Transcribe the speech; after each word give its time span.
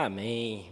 Amém. 0.00 0.64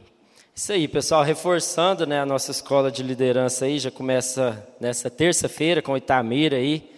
Isso 0.54 0.70
aí, 0.70 0.86
pessoal, 0.86 1.24
reforçando 1.24 2.06
né, 2.06 2.20
a 2.20 2.24
nossa 2.24 2.52
escola 2.52 2.92
de 2.92 3.02
liderança 3.02 3.64
aí, 3.64 3.76
já 3.80 3.90
começa 3.90 4.64
nessa 4.78 5.10
terça-feira 5.10 5.82
com 5.82 5.96
Itamira 5.96 6.58
aí. 6.58 6.88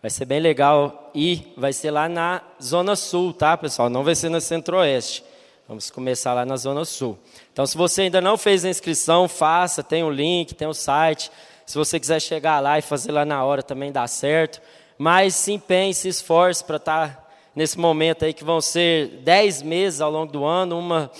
Vai 0.00 0.08
ser 0.08 0.24
bem 0.24 0.38
legal 0.38 1.10
e 1.12 1.42
vai 1.56 1.72
ser 1.72 1.90
lá 1.90 2.08
na 2.08 2.40
Zona 2.62 2.94
Sul, 2.94 3.32
tá, 3.32 3.56
pessoal? 3.56 3.90
Não 3.90 4.04
vai 4.04 4.14
ser 4.14 4.28
na 4.28 4.40
Centro-Oeste. 4.40 5.24
Vamos 5.66 5.90
começar 5.90 6.34
lá 6.34 6.46
na 6.46 6.56
Zona 6.56 6.84
Sul. 6.84 7.18
Então, 7.52 7.66
se 7.66 7.76
você 7.76 8.02
ainda 8.02 8.20
não 8.20 8.38
fez 8.38 8.64
a 8.64 8.70
inscrição, 8.70 9.26
faça, 9.26 9.82
tem 9.82 10.04
o 10.04 10.10
link, 10.10 10.54
tem 10.54 10.68
o 10.68 10.74
site. 10.74 11.32
Se 11.66 11.76
você 11.76 11.98
quiser 11.98 12.20
chegar 12.20 12.60
lá 12.60 12.78
e 12.78 12.82
fazer 12.82 13.10
lá 13.10 13.24
na 13.24 13.44
hora 13.44 13.60
também 13.60 13.90
dá 13.90 14.06
certo. 14.06 14.62
Mas 14.96 15.34
se 15.34 15.50
empenhe, 15.50 15.92
se 15.92 16.06
esforce 16.06 16.62
para 16.62 16.76
estar 16.76 17.08
tá 17.08 17.28
nesse 17.56 17.76
momento 17.76 18.24
aí 18.24 18.32
que 18.32 18.44
vão 18.44 18.60
ser 18.60 19.08
dez 19.24 19.62
meses 19.62 20.00
ao 20.00 20.12
longo 20.12 20.30
do 20.30 20.44
ano, 20.44 20.78
uma 20.78 21.10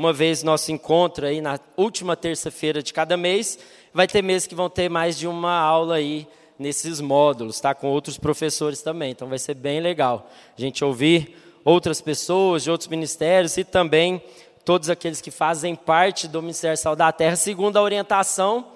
uma 0.00 0.14
vez 0.14 0.42
nosso 0.42 0.72
encontro 0.72 1.26
aí 1.26 1.42
na 1.42 1.60
última 1.76 2.16
terça-feira 2.16 2.82
de 2.82 2.90
cada 2.90 3.18
mês. 3.18 3.58
Vai 3.92 4.06
ter 4.06 4.22
meses 4.22 4.48
que 4.48 4.54
vão 4.54 4.70
ter 4.70 4.88
mais 4.88 5.18
de 5.18 5.28
uma 5.28 5.52
aula 5.52 5.96
aí 5.96 6.26
nesses 6.58 7.02
módulos, 7.02 7.60
tá? 7.60 7.74
Com 7.74 7.88
outros 7.88 8.16
professores 8.16 8.80
também. 8.80 9.10
Então 9.10 9.28
vai 9.28 9.38
ser 9.38 9.52
bem 9.52 9.78
legal 9.78 10.30
a 10.56 10.58
gente 10.58 10.82
ouvir 10.82 11.36
outras 11.62 12.00
pessoas 12.00 12.62
de 12.62 12.70
outros 12.70 12.88
ministérios 12.88 13.58
e 13.58 13.62
também 13.62 14.22
todos 14.64 14.88
aqueles 14.88 15.20
que 15.20 15.30
fazem 15.30 15.74
parte 15.74 16.26
do 16.26 16.40
Ministério 16.40 16.78
Sal 16.78 16.96
da 16.96 17.12
Terra, 17.12 17.36
segundo 17.36 17.76
a 17.76 17.82
orientação 17.82 18.68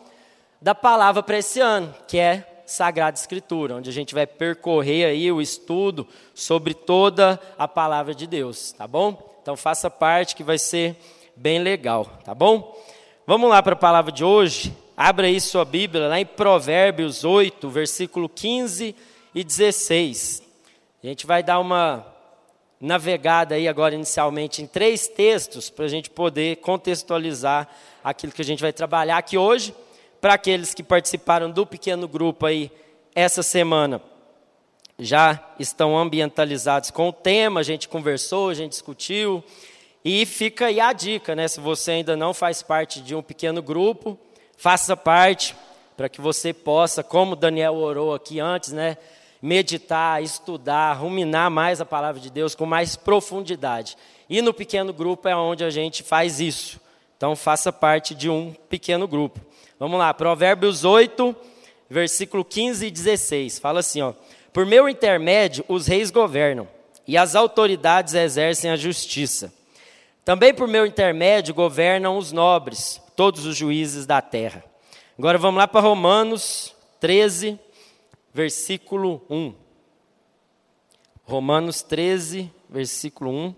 da 0.61 0.75
palavra 0.75 1.23
para 1.23 1.39
esse 1.39 1.59
ano, 1.59 1.95
que 2.07 2.19
é 2.19 2.63
Sagrada 2.67 3.17
Escritura, 3.17 3.77
onde 3.77 3.89
a 3.89 3.93
gente 3.95 4.15
vai 4.15 4.27
percorrer 4.27 5.07
aí 5.07 5.33
o 5.33 5.41
estudo 5.41 6.07
sobre 6.35 6.75
toda 6.75 7.41
a 7.57 7.67
palavra 7.67 8.15
de 8.15 8.27
Deus, 8.27 8.73
tá 8.73 8.87
bom? 8.87 9.33
Então 9.45 9.59
faça 9.59 9.91
parte 9.91 10.35
que 10.35 10.43
vai 10.43 10.57
ser 10.57 10.97
bem 11.37 11.59
legal, 11.59 12.05
tá 12.25 12.35
bom? 12.35 12.77
Vamos 13.27 13.51
lá 13.51 13.63
para 13.63 13.73
a 13.73 13.77
palavra 13.77 14.13
de 14.13 14.23
hoje. 14.25 14.77
Abra 14.97 15.27
aí 15.27 15.41
sua 15.41 15.65
Bíblia 15.65 16.09
lá 16.09 16.21
em 16.21 16.27
Provérbios 16.27 17.25
8, 17.25 17.69
versículo 17.69 18.29
15 18.29 18.95
e 19.35 19.45
16. 19.45 20.43
A 21.03 21.07
gente 21.07 21.27
vai 21.27 21.43
dar 21.43 21.59
uma 21.59 22.07
navegada 22.81 23.55
aí 23.55 23.67
agora 23.67 23.95
inicialmente 23.95 24.63
em 24.63 24.67
três 24.67 25.09
textos 25.09 25.71
para 25.71 25.87
a 25.87 25.89
gente 25.89 26.11
poder 26.11 26.57
contextualizar 26.57 27.69
aquilo 28.03 28.33
que 28.33 28.43
a 28.43 28.45
gente 28.45 28.61
vai 28.61 28.73
trabalhar 28.73 29.17
aqui 29.17 29.37
hoje. 29.37 29.75
Para 30.21 30.35
aqueles 30.35 30.73
que 30.73 30.83
participaram 30.83 31.51
do 31.51 31.67
pequeno 31.67 32.07
grupo 32.07 32.47
aí 32.47 32.71
essa 33.15 33.43
semana, 33.43 34.01
já 34.99 35.43
estão 35.59 35.99
ambientalizados 35.99 36.91
com 36.91 37.09
o 37.09 37.13
tema, 37.13 37.61
a 37.61 37.65
gente 37.65 37.89
conversou, 37.89 38.49
a 38.49 38.55
gente 38.55 38.71
discutiu. 38.71 39.43
E 40.05 40.27
fica 40.27 40.67
aí 40.67 40.81
a 40.81 40.93
dica, 40.93 41.35
né? 41.35 41.49
Se 41.49 41.61
você 41.61 41.93
ainda 41.93 42.15
não 42.15 42.35
faz 42.35 42.63
parte 42.63 43.01
de 43.01 43.15
um 43.15 43.23
pequeno 43.23 43.63
grupo, 43.63 44.19
faça 44.57 44.95
parte 44.95 45.57
para 45.97 46.11
que 46.11 46.21
você 46.21 46.53
possa, 46.53 47.03
como 47.03 47.35
Daniel 47.35 47.75
orou 47.77 48.13
aqui 48.13 48.39
antes, 48.39 48.73
né? 48.73 48.99
Meditar, 49.41 50.23
estudar, 50.23 50.93
ruminar 50.95 51.51
mais 51.51 51.81
a 51.81 51.87
palavra 51.87 52.21
de 52.21 52.31
Deus 52.31 52.55
com 52.55 52.67
mais 52.67 52.97
profundidade. 52.97 53.97
E 54.29 54.43
no 54.43 54.53
pequeno 54.53 54.93
grupo 54.93 55.27
é 55.27 55.35
onde 55.35 55.65
a 55.65 55.71
gente 55.71 56.03
faz 56.03 56.39
isso. 56.39 56.81
Então 57.17 57.35
faça 57.35 57.73
parte 57.73 58.15
de 58.15 58.29
um 58.29 58.53
pequeno 58.69 59.09
grupo. 59.09 59.41
Vamos 59.79 59.99
lá, 59.99 60.13
Provérbios 60.13 60.85
8, 60.85 61.35
versículo 61.89 62.45
15 62.45 62.87
e 62.87 62.91
16. 62.91 63.59
Fala 63.59 63.81
assim, 63.81 64.03
ó: 64.03 64.13
por 64.53 64.67
meu 64.67 64.87
intermédio, 64.87 65.65
os 65.67 65.87
reis 65.87 66.11
governam, 66.11 66.69
e 67.09 67.17
as 67.17 67.35
autoridades 67.35 68.13
exercem 68.13 68.71
a 68.71 68.77
justiça. 68.77 69.53
Também 70.25 70.55
por 70.55 70.67
meu 70.67 70.87
intermédio 70.87 71.55
governam 71.55 72.17
os 72.17 72.33
nobres, 72.33 73.01
todos 73.15 73.45
os 73.45 73.57
juízes 73.57 74.07
da 74.07 74.23
terra. 74.23 74.65
Agora 75.19 75.37
vamos 75.37 75.59
lá 75.59 75.69
para 75.69 75.83
Romanos 75.83 76.75
13, 76.99 77.59
versículo 78.33 79.23
1. 79.29 79.55
Romanos 81.25 81.83
13, 81.83 82.51
versículo 82.69 83.31
1. 83.31 83.55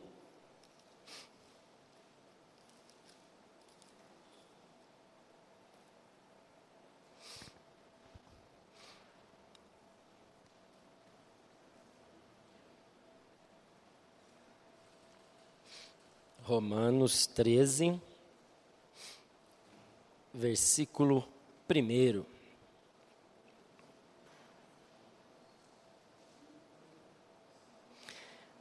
Romanos 16.47 17.27
13, 17.27 18.01
versículo 20.33 21.27
1. 21.69 22.25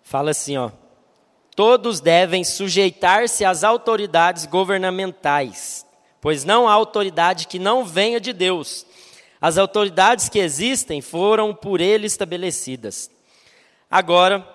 Fala 0.01 0.31
assim, 0.31 0.57
ó. 0.57 0.71
Todos 1.55 1.99
devem 1.99 2.43
sujeitar-se 2.43 3.45
às 3.45 3.63
autoridades 3.63 4.47
governamentais, 4.47 5.85
pois 6.19 6.43
não 6.43 6.67
há 6.67 6.73
autoridade 6.73 7.45
que 7.45 7.59
não 7.59 7.85
venha 7.85 8.19
de 8.19 8.33
Deus. 8.33 8.83
As 9.39 9.59
autoridades 9.59 10.27
que 10.27 10.39
existem 10.39 11.01
foram 11.01 11.53
por 11.53 11.79
ele 11.79 12.07
estabelecidas. 12.07 13.11
Agora, 13.91 14.54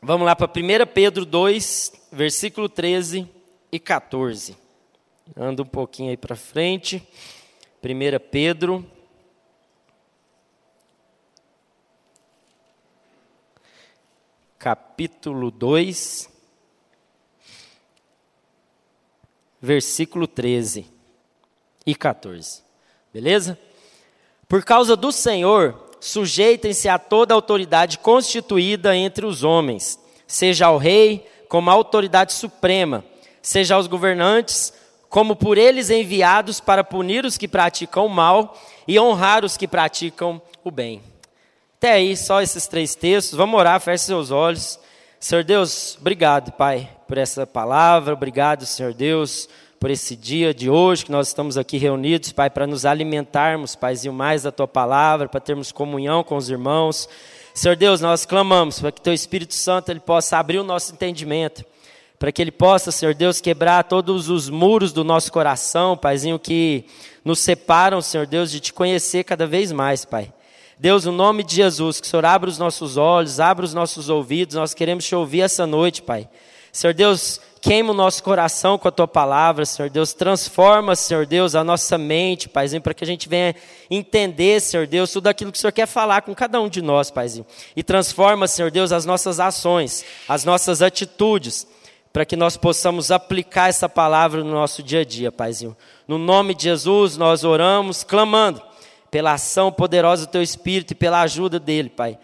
Vamos 0.00 0.26
lá 0.26 0.36
para 0.36 0.46
1 0.46 0.86
Pedro 0.92 1.24
2, 1.26 1.92
versículo 2.12 2.68
13 2.68 3.28
e 3.72 3.78
14. 3.80 4.56
Anda 5.36 5.62
um 5.62 5.66
pouquinho 5.66 6.10
aí 6.10 6.16
para 6.16 6.36
frente. 6.36 7.06
1 7.82 8.30
Pedro. 8.30 8.84
Capítulo 14.58 15.52
2, 15.52 16.28
versículo 19.60 20.26
13 20.26 20.86
e 21.86 21.94
14. 21.94 22.62
Beleza? 23.12 23.58
Por 24.48 24.64
causa 24.64 24.96
do 24.96 25.12
Senhor, 25.12 25.87
sujeitem-se 26.00 26.88
a 26.88 26.98
toda 26.98 27.34
autoridade 27.34 27.98
constituída 27.98 28.96
entre 28.96 29.26
os 29.26 29.42
homens, 29.44 29.98
seja 30.26 30.66
ao 30.66 30.78
rei 30.78 31.26
como 31.48 31.70
a 31.70 31.72
autoridade 31.72 32.32
suprema, 32.32 33.04
seja 33.42 33.74
aos 33.74 33.86
governantes 33.86 34.72
como 35.08 35.34
por 35.34 35.56
eles 35.56 35.88
enviados 35.88 36.60
para 36.60 36.84
punir 36.84 37.24
os 37.24 37.38
que 37.38 37.48
praticam 37.48 38.06
o 38.06 38.10
mal 38.10 38.60
e 38.86 39.00
honrar 39.00 39.44
os 39.44 39.56
que 39.56 39.66
praticam 39.66 40.40
o 40.62 40.70
bem. 40.70 41.02
Até 41.78 41.92
aí, 41.92 42.16
só 42.16 42.42
esses 42.42 42.66
três 42.66 42.94
textos. 42.94 43.36
Vamos 43.36 43.58
orar, 43.58 43.80
feche 43.80 44.04
seus 44.04 44.30
olhos. 44.30 44.78
Senhor 45.18 45.44
Deus, 45.44 45.96
obrigado, 45.98 46.52
Pai, 46.52 46.90
por 47.06 47.16
essa 47.16 47.46
palavra. 47.46 48.12
Obrigado, 48.12 48.66
Senhor 48.66 48.92
Deus 48.92 49.48
por 49.78 49.90
esse 49.90 50.16
dia 50.16 50.52
de 50.52 50.68
hoje 50.68 51.04
que 51.04 51.12
nós 51.12 51.28
estamos 51.28 51.56
aqui 51.56 51.78
reunidos, 51.78 52.32
Pai, 52.32 52.50
para 52.50 52.66
nos 52.66 52.84
alimentarmos, 52.84 53.76
Paizinho, 53.76 54.12
mais 54.12 54.42
da 54.42 54.50
Tua 54.50 54.66
palavra, 54.66 55.28
para 55.28 55.40
termos 55.40 55.70
comunhão 55.70 56.24
com 56.24 56.36
os 56.36 56.50
irmãos. 56.50 57.08
Senhor 57.54 57.76
Deus, 57.76 58.00
nós 58.00 58.26
clamamos 58.26 58.80
para 58.80 58.90
que 58.90 59.00
Teu 59.00 59.12
Espírito 59.12 59.54
Santo 59.54 59.90
ele 59.90 60.00
possa 60.00 60.36
abrir 60.36 60.58
o 60.58 60.64
nosso 60.64 60.92
entendimento, 60.92 61.64
para 62.18 62.32
que 62.32 62.42
Ele 62.42 62.50
possa, 62.50 62.90
Senhor 62.90 63.14
Deus, 63.14 63.40
quebrar 63.40 63.84
todos 63.84 64.28
os 64.28 64.50
muros 64.50 64.92
do 64.92 65.04
nosso 65.04 65.30
coração, 65.30 65.96
Paizinho, 65.96 66.38
que 66.38 66.84
nos 67.24 67.38
separam, 67.38 68.02
Senhor 68.02 68.26
Deus, 68.26 68.50
de 68.50 68.58
Te 68.58 68.72
conhecer 68.72 69.22
cada 69.22 69.46
vez 69.46 69.70
mais, 69.70 70.04
Pai. 70.04 70.32
Deus, 70.76 71.04
no 71.04 71.12
nome 71.12 71.44
de 71.44 71.54
Jesus, 71.54 72.00
que 72.00 72.06
o 72.06 72.10
Senhor 72.10 72.24
abra 72.24 72.50
os 72.50 72.58
nossos 72.58 72.96
olhos, 72.96 73.38
abra 73.38 73.64
os 73.64 73.74
nossos 73.74 74.08
ouvidos, 74.08 74.56
nós 74.56 74.74
queremos 74.74 75.04
te 75.04 75.14
ouvir 75.14 75.42
essa 75.42 75.66
noite, 75.66 76.02
Pai. 76.02 76.28
Senhor 76.72 76.92
Deus, 76.94 77.40
queima 77.58 77.90
o 77.90 77.94
nosso 77.94 78.22
coração 78.22 78.78
com 78.78 78.88
a 78.88 78.90
tua 78.90 79.08
palavra, 79.08 79.66
Senhor 79.66 79.90
Deus. 79.90 80.12
Transforma, 80.12 80.96
Senhor 80.96 81.26
Deus, 81.26 81.54
a 81.54 81.62
nossa 81.62 81.98
mente, 81.98 82.48
Paizinho, 82.48 82.82
para 82.82 82.94
que 82.94 83.04
a 83.04 83.06
gente 83.06 83.28
venha 83.28 83.54
entender, 83.90 84.60
Senhor 84.60 84.86
Deus, 84.86 85.12
tudo 85.12 85.26
aquilo 85.26 85.52
que 85.52 85.58
o 85.58 85.60
Senhor 85.60 85.72
quer 85.72 85.86
falar 85.86 86.22
com 86.22 86.34
cada 86.34 86.60
um 86.60 86.68
de 86.68 86.80
nós, 86.80 87.10
Paizinho. 87.10 87.46
E 87.76 87.82
transforma, 87.82 88.46
Senhor 88.46 88.70
Deus, 88.70 88.92
as 88.92 89.04
nossas 89.04 89.40
ações, 89.40 90.04
as 90.28 90.44
nossas 90.44 90.82
atitudes, 90.82 91.66
para 92.12 92.24
que 92.24 92.36
nós 92.36 92.56
possamos 92.56 93.10
aplicar 93.10 93.68
essa 93.68 93.88
palavra 93.88 94.42
no 94.42 94.50
nosso 94.50 94.82
dia 94.82 95.00
a 95.00 95.04
dia, 95.04 95.30
Paizinho. 95.30 95.76
No 96.06 96.18
nome 96.18 96.54
de 96.54 96.64
Jesus, 96.64 97.16
nós 97.16 97.44
oramos, 97.44 98.04
clamando 98.04 98.62
pela 99.10 99.32
ação 99.32 99.72
poderosa 99.72 100.26
do 100.26 100.30
Teu 100.30 100.42
Espírito 100.42 100.92
e 100.92 100.96
pela 100.96 101.20
ajuda 101.20 101.58
dele, 101.58 101.88
Pai 101.88 102.18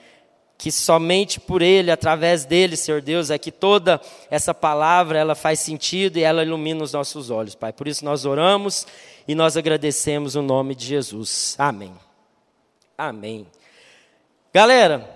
que 0.65 0.73
somente 0.73 1.39
por 1.39 1.61
ele, 1.61 1.91
através 1.91 2.47
dele, 2.47 2.75
Senhor 2.75 3.03
Deus, 3.03 3.29
é 3.29 3.37
que 3.37 3.53
toda 3.53 4.01
essa 4.31 4.55
palavra 4.55 5.19
ela 5.19 5.35
faz 5.35 5.61
sentido 5.61 6.17
e 6.17 6.23
ela 6.23 6.43
ilumina 6.43 6.83
os 6.83 6.95
nossos 6.95 7.29
olhos, 7.29 7.55
Pai. 7.55 7.71
Por 7.71 7.87
isso 7.87 8.03
nós 8.03 8.25
oramos 8.25 8.87
e 9.29 9.35
nós 9.35 9.59
agradecemos 9.59 10.37
o 10.37 10.41
nome 10.41 10.75
de 10.75 10.87
Jesus. 10.87 11.55
Amém. 11.59 11.93
Amém. 12.97 13.47
Galera, 14.55 15.07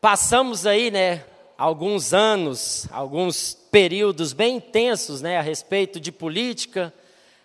passamos 0.00 0.66
aí, 0.66 0.90
né, 0.90 1.22
alguns 1.56 2.12
anos, 2.12 2.88
alguns 2.90 3.56
períodos 3.70 4.32
bem 4.32 4.56
intensos 4.56 5.22
né, 5.22 5.38
a 5.38 5.42
respeito 5.42 6.00
de 6.00 6.10
política, 6.10 6.92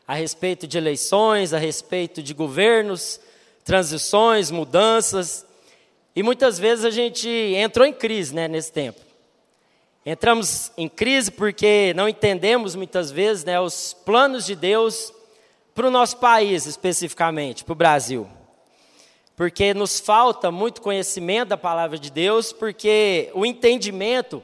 a 0.07 0.15
respeito 0.15 0.65
de 0.65 0.75
eleições, 0.75 1.53
a 1.53 1.59
respeito 1.59 2.23
de 2.23 2.33
governos, 2.33 3.19
transições, 3.63 4.49
mudanças. 4.49 5.45
E 6.15 6.21
muitas 6.21 6.59
vezes 6.59 6.85
a 6.85 6.91
gente 6.91 7.27
entrou 7.27 7.87
em 7.87 7.93
crise 7.93 8.35
né, 8.35 8.47
nesse 8.47 8.71
tempo. 8.71 8.99
Entramos 10.05 10.71
em 10.77 10.89
crise 10.89 11.31
porque 11.31 11.93
não 11.95 12.09
entendemos 12.09 12.75
muitas 12.75 13.09
vezes 13.09 13.43
né, 13.43 13.59
os 13.59 13.93
planos 13.93 14.45
de 14.45 14.55
Deus 14.55 15.13
para 15.73 15.87
o 15.87 15.91
nosso 15.91 16.17
país, 16.17 16.65
especificamente, 16.65 17.63
para 17.63 17.71
o 17.71 17.75
Brasil. 17.75 18.27
Porque 19.35 19.73
nos 19.73 19.99
falta 19.99 20.51
muito 20.51 20.81
conhecimento 20.81 21.49
da 21.49 21.57
palavra 21.57 21.97
de 21.97 22.11
Deus, 22.11 22.53
porque 22.53 23.31
o 23.33 23.45
entendimento 23.45 24.43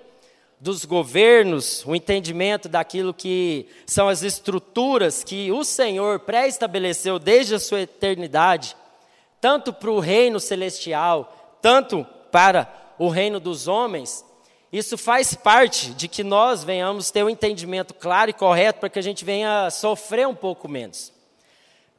dos 0.59 0.83
governos, 0.83 1.85
o 1.85 1.95
entendimento 1.95 2.67
daquilo 2.67 3.13
que 3.13 3.67
são 3.85 4.09
as 4.09 4.23
estruturas 4.23 5.23
que 5.23 5.51
o 5.51 5.63
Senhor 5.63 6.19
pré-estabeleceu 6.19 7.19
desde 7.19 7.55
a 7.55 7.59
sua 7.59 7.81
eternidade, 7.81 8.75
tanto 9.39 9.71
para 9.71 9.91
o 9.91 9.99
reino 9.99 10.39
celestial, 10.39 11.38
tanto 11.61 12.05
para 12.31 12.67
o 12.97 13.09
reino 13.09 13.39
dos 13.39 13.67
homens, 13.67 14.25
isso 14.71 14.97
faz 14.97 15.33
parte 15.33 15.91
de 15.91 16.07
que 16.07 16.23
nós 16.23 16.63
venhamos 16.63 17.09
ter 17.09 17.23
um 17.23 17.29
entendimento 17.29 17.93
claro 17.93 18.29
e 18.29 18.33
correto 18.33 18.79
para 18.79 18.89
que 18.89 18.99
a 18.99 19.01
gente 19.01 19.25
venha 19.25 19.69
sofrer 19.71 20.27
um 20.27 20.35
pouco 20.35 20.67
menos. 20.67 21.11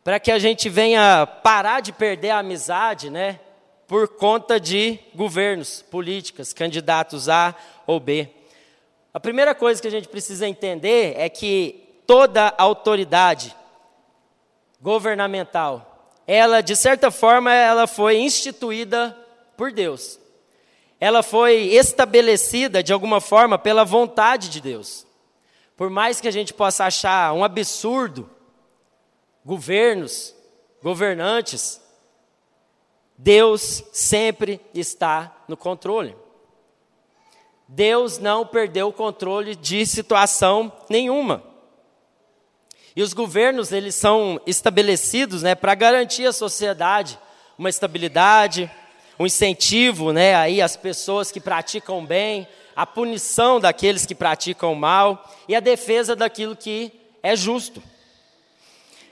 Para 0.04 0.20
que 0.20 0.30
a 0.30 0.38
gente 0.38 0.68
venha 0.68 1.26
parar 1.26 1.80
de 1.80 1.92
perder 1.92 2.30
a 2.30 2.38
amizade, 2.38 3.10
né? 3.10 3.40
Por 3.88 4.06
conta 4.08 4.60
de 4.60 5.00
governos, 5.14 5.82
políticas, 5.82 6.52
candidatos 6.52 7.28
A 7.28 7.54
ou 7.86 7.98
B. 7.98 8.28
A 9.12 9.18
primeira 9.18 9.52
coisa 9.52 9.82
que 9.82 9.88
a 9.88 9.90
gente 9.90 10.06
precisa 10.06 10.46
entender 10.46 11.14
é 11.18 11.28
que 11.28 12.02
toda 12.06 12.54
autoridade 12.56 13.54
governamental, 14.80 16.12
ela 16.26 16.60
de 16.60 16.76
certa 16.76 17.10
forma 17.10 17.52
ela 17.52 17.88
foi 17.88 18.18
instituída 18.18 19.16
por 19.60 19.72
Deus. 19.72 20.18
Ela 20.98 21.22
foi 21.22 21.74
estabelecida 21.74 22.82
de 22.82 22.94
alguma 22.94 23.20
forma 23.20 23.58
pela 23.58 23.84
vontade 23.84 24.48
de 24.48 24.58
Deus. 24.58 25.06
Por 25.76 25.90
mais 25.90 26.18
que 26.18 26.26
a 26.26 26.30
gente 26.30 26.54
possa 26.54 26.86
achar 26.86 27.34
um 27.34 27.44
absurdo 27.44 28.30
governos, 29.44 30.34
governantes, 30.82 31.78
Deus 33.18 33.84
sempre 33.92 34.58
está 34.72 35.44
no 35.46 35.58
controle. 35.58 36.16
Deus 37.68 38.16
não 38.16 38.46
perdeu 38.46 38.88
o 38.88 38.94
controle 38.94 39.54
de 39.54 39.84
situação 39.84 40.72
nenhuma. 40.88 41.44
E 42.96 43.02
os 43.02 43.12
governos, 43.12 43.72
eles 43.72 43.94
são 43.94 44.40
estabelecidos 44.46 45.42
né, 45.42 45.54
para 45.54 45.74
garantir 45.74 46.24
à 46.24 46.32
sociedade 46.32 47.18
uma 47.58 47.68
estabilidade, 47.68 48.70
um 49.20 49.26
incentivo 49.26 50.14
né, 50.14 50.34
aí 50.34 50.62
às 50.62 50.76
pessoas 50.76 51.30
que 51.30 51.38
praticam 51.38 52.06
bem, 52.06 52.48
a 52.74 52.86
punição 52.86 53.60
daqueles 53.60 54.06
que 54.06 54.14
praticam 54.14 54.74
mal 54.74 55.30
e 55.46 55.54
a 55.54 55.60
defesa 55.60 56.16
daquilo 56.16 56.56
que 56.56 56.90
é 57.22 57.36
justo. 57.36 57.82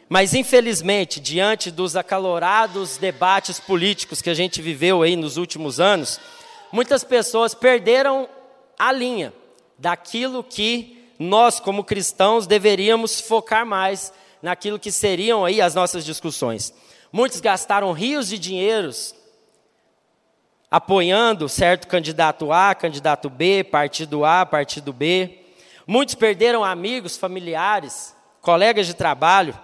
Mas, 0.09 0.33
infelizmente, 0.33 1.21
diante 1.21 1.71
dos 1.71 1.95
acalorados 1.95 2.97
debates 2.97 3.61
políticos 3.61 4.23
que 4.23 4.31
a 4.31 4.35
gente 4.35 4.63
viveu 4.63 5.03
aí 5.03 5.15
nos 5.15 5.37
últimos 5.37 5.79
anos, 5.79 6.19
muitas 6.73 7.05
pessoas 7.05 7.53
perderam 7.53 8.27
a 8.79 8.91
linha 8.91 9.31
daquilo 9.77 10.43
que 10.43 11.07
nós, 11.19 11.61
como 11.61 11.85
cristãos, 11.85 12.47
deveríamos 12.47 13.21
focar 13.21 13.67
mais 13.67 14.11
naquilo 14.41 14.79
que 14.79 14.91
seriam 14.91 15.45
aí 15.45 15.61
as 15.61 15.75
nossas 15.75 16.03
discussões. 16.03 16.73
Muitos 17.13 17.41
gastaram 17.41 17.93
rios 17.93 18.27
de 18.31 18.39
dinheiros 18.39 19.15
apoiando 20.71 21.49
certo 21.49 21.87
candidato 21.89 22.53
A, 22.53 22.75
candidato 22.75 23.31
B, 23.31 23.65
partido 23.65 24.25
A, 24.25 24.45
partido 24.45 24.93
B. 24.93 25.39
Muitos 25.87 26.15
perderam 26.15 26.63
amigos, 26.63 27.17
familiares, 27.17 28.15
colegas 28.41 28.87
de 28.87 28.95
trabalho. 28.95 29.59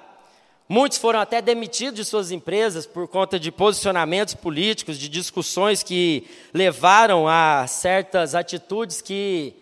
Muitos 0.67 0.97
foram 0.97 1.21
até 1.21 1.43
demitidos 1.43 1.97
de 1.97 2.05
suas 2.06 2.31
empresas 2.31 2.87
por 2.87 3.06
conta 3.06 3.39
de 3.39 3.53
posicionamentos 3.53 4.35
políticos, 4.35 4.99
de 4.99 5.11
discussões 5.11 5.83
que 5.83 6.27
levaram 6.55 7.29
a 7.29 7.67
certas 7.67 8.35
atitudes 8.35 9.03
que 9.03 9.55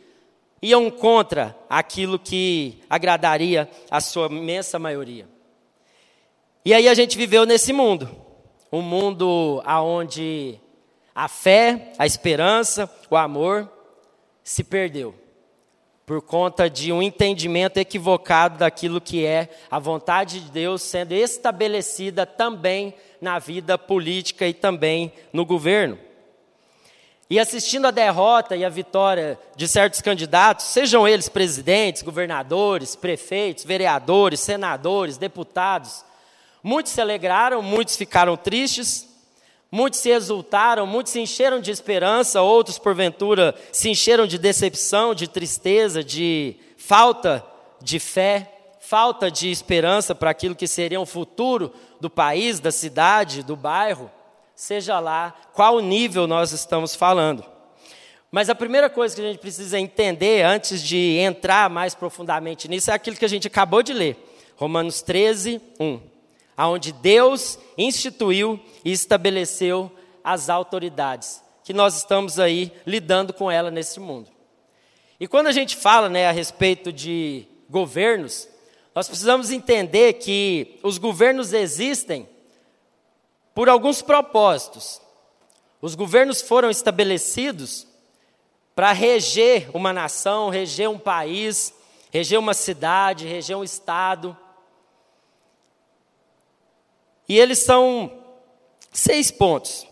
iam 0.63 0.89
contra 0.89 1.57
aquilo 1.69 2.21
que 2.21 2.79
agradaria 2.89 3.69
a 3.91 4.01
sua 4.01 4.29
imensa 4.29 4.79
maioria. 4.79 5.29
E 6.65 6.73
aí 6.73 6.89
a 6.89 6.95
gente 6.95 7.19
viveu 7.19 7.45
nesse 7.45 7.73
mundo, 7.73 8.09
um 8.71 8.81
mundo 8.81 9.61
aonde 9.65 10.61
a 11.15 11.29
fé, 11.29 11.93
a 11.99 12.07
esperança, 12.07 12.91
o 13.11 13.17
amor 13.17 13.71
se 14.43 14.65
perdeu 14.65 15.15
por 16.05 16.21
conta 16.21 16.69
de 16.69 16.93
um 16.93 17.03
entendimento 17.03 17.79
equivocado 17.79 18.59
daquilo 18.59 19.01
que 19.01 19.25
é 19.25 19.49
a 19.71 19.79
vontade 19.79 20.41
de 20.41 20.51
Deus 20.51 20.83
sendo 20.83 21.13
estabelecida 21.13 22.27
também 22.27 22.95
na 23.21 23.39
vida 23.39 23.79
política 23.79 24.47
e 24.47 24.53
também 24.53 25.13
no 25.33 25.47
governo. 25.47 25.99
E 27.31 27.39
assistindo 27.39 27.87
a 27.87 27.91
derrota 27.91 28.55
e 28.55 28.65
a 28.65 28.69
vitória 28.69 29.39
de 29.57 29.67
certos 29.67 30.03
candidatos, 30.03 30.67
sejam 30.67 31.09
eles 31.09 31.31
presidentes, 31.31 32.03
governadores, 32.03 32.95
prefeitos, 32.95 33.65
vereadores, 33.65 34.41
senadores, 34.41 35.17
deputados, 35.17 36.05
muitos 36.63 36.93
se 36.93 37.01
alegraram, 37.01 37.63
muitos 37.63 37.97
ficaram 37.97 38.37
tristes, 38.37 39.09
Muitos 39.75 40.01
se 40.01 40.11
exultaram, 40.11 40.87
muitos 40.87 41.15
se 41.15 41.19
encheram 41.19 41.59
de 41.59 41.71
esperança, 41.71 42.43
outros, 42.43 42.79
porventura, 42.79 43.55
se 43.73 43.89
encheram 43.89 44.27
de 44.27 44.37
decepção, 44.37 45.15
de 45.15 45.27
tristeza, 45.27 46.05
de 46.05 46.57
falta 46.77 47.43
de 47.81 47.99
fé, 47.99 48.75
falta 48.81 49.31
de 49.31 49.51
esperança 49.51 50.15
para 50.15 50.29
aquilo 50.29 50.55
que 50.55 50.67
seria 50.67 51.01
o 51.01 51.07
futuro 51.07 51.73
do 51.99 52.11
país, 52.11 52.61
da 52.61 52.71
cidade, 52.71 53.43
do 53.43 53.57
bairro, 53.57 54.11
seja 54.55 55.01
lá 55.01 55.35
qual 55.55 55.81
nível 55.81 56.27
nós 56.27 56.53
estamos 56.53 56.95
falando. 56.95 57.43
Mas 58.31 58.51
a 58.51 58.55
primeira 58.55 58.91
coisa 58.91 59.15
que 59.15 59.23
a 59.23 59.25
gente 59.25 59.39
precisa 59.39 59.81
entender 59.81 60.45
antes 60.45 60.83
de 60.83 61.17
entrar 61.17 61.71
mais 61.71 61.95
profundamente 61.95 62.69
nisso 62.69 62.91
é 62.91 62.95
aquilo 62.95 63.17
que 63.17 63.25
a 63.25 63.29
gente 63.29 63.47
acabou 63.47 63.83
de 63.83 63.95
ler, 63.95 64.23
Romanos 64.55 65.01
13, 65.01 65.63
1 65.81 66.12
aonde 66.57 66.93
Deus 66.93 67.59
instituiu 67.77 68.61
e 68.85 68.93
estabeleceu 68.93 69.91
as 70.23 70.49
autoridades, 70.49 71.43
que 71.65 71.73
nós 71.73 71.97
estamos 71.97 72.39
aí 72.39 72.73
lidando 72.87 73.33
com 73.33 73.51
ela 73.51 73.71
nesse 73.71 73.99
mundo. 73.99 74.31
E 75.19 75.29
quando 75.29 75.47
a 75.47 75.53
gente 75.53 75.77
fala 75.77 76.09
né, 76.09 76.29
a 76.29 76.33
respeito 76.33 76.93
de 76.93 77.47
governos, 77.71 78.49
nós 78.95 79.09
precisamos 79.09 79.51
entender 79.51 80.15
que 80.15 80.79
os 80.83 80.99
governos 80.99 81.53
existem 81.53 82.29
por 83.55 83.69
alguns 83.69 84.03
propósitos. 84.03 85.01
Os 85.81 85.95
governos 85.95 86.43
foram 86.43 86.71
estabelecidos 86.71 87.87
para 88.75 88.93
reger 88.93 89.71
uma 89.75 89.93
nação, 89.93 90.49
reger 90.49 90.89
um 90.89 90.99
país, 90.99 91.75
reger 92.11 92.39
uma 92.39 92.55
cidade, 92.55 93.27
reger 93.27 93.57
um 93.57 93.65
estado. 93.65 94.37
E 97.29 97.39
eles 97.39 97.59
são 97.59 98.13
seis 98.93 99.31
pontos. 99.31 99.87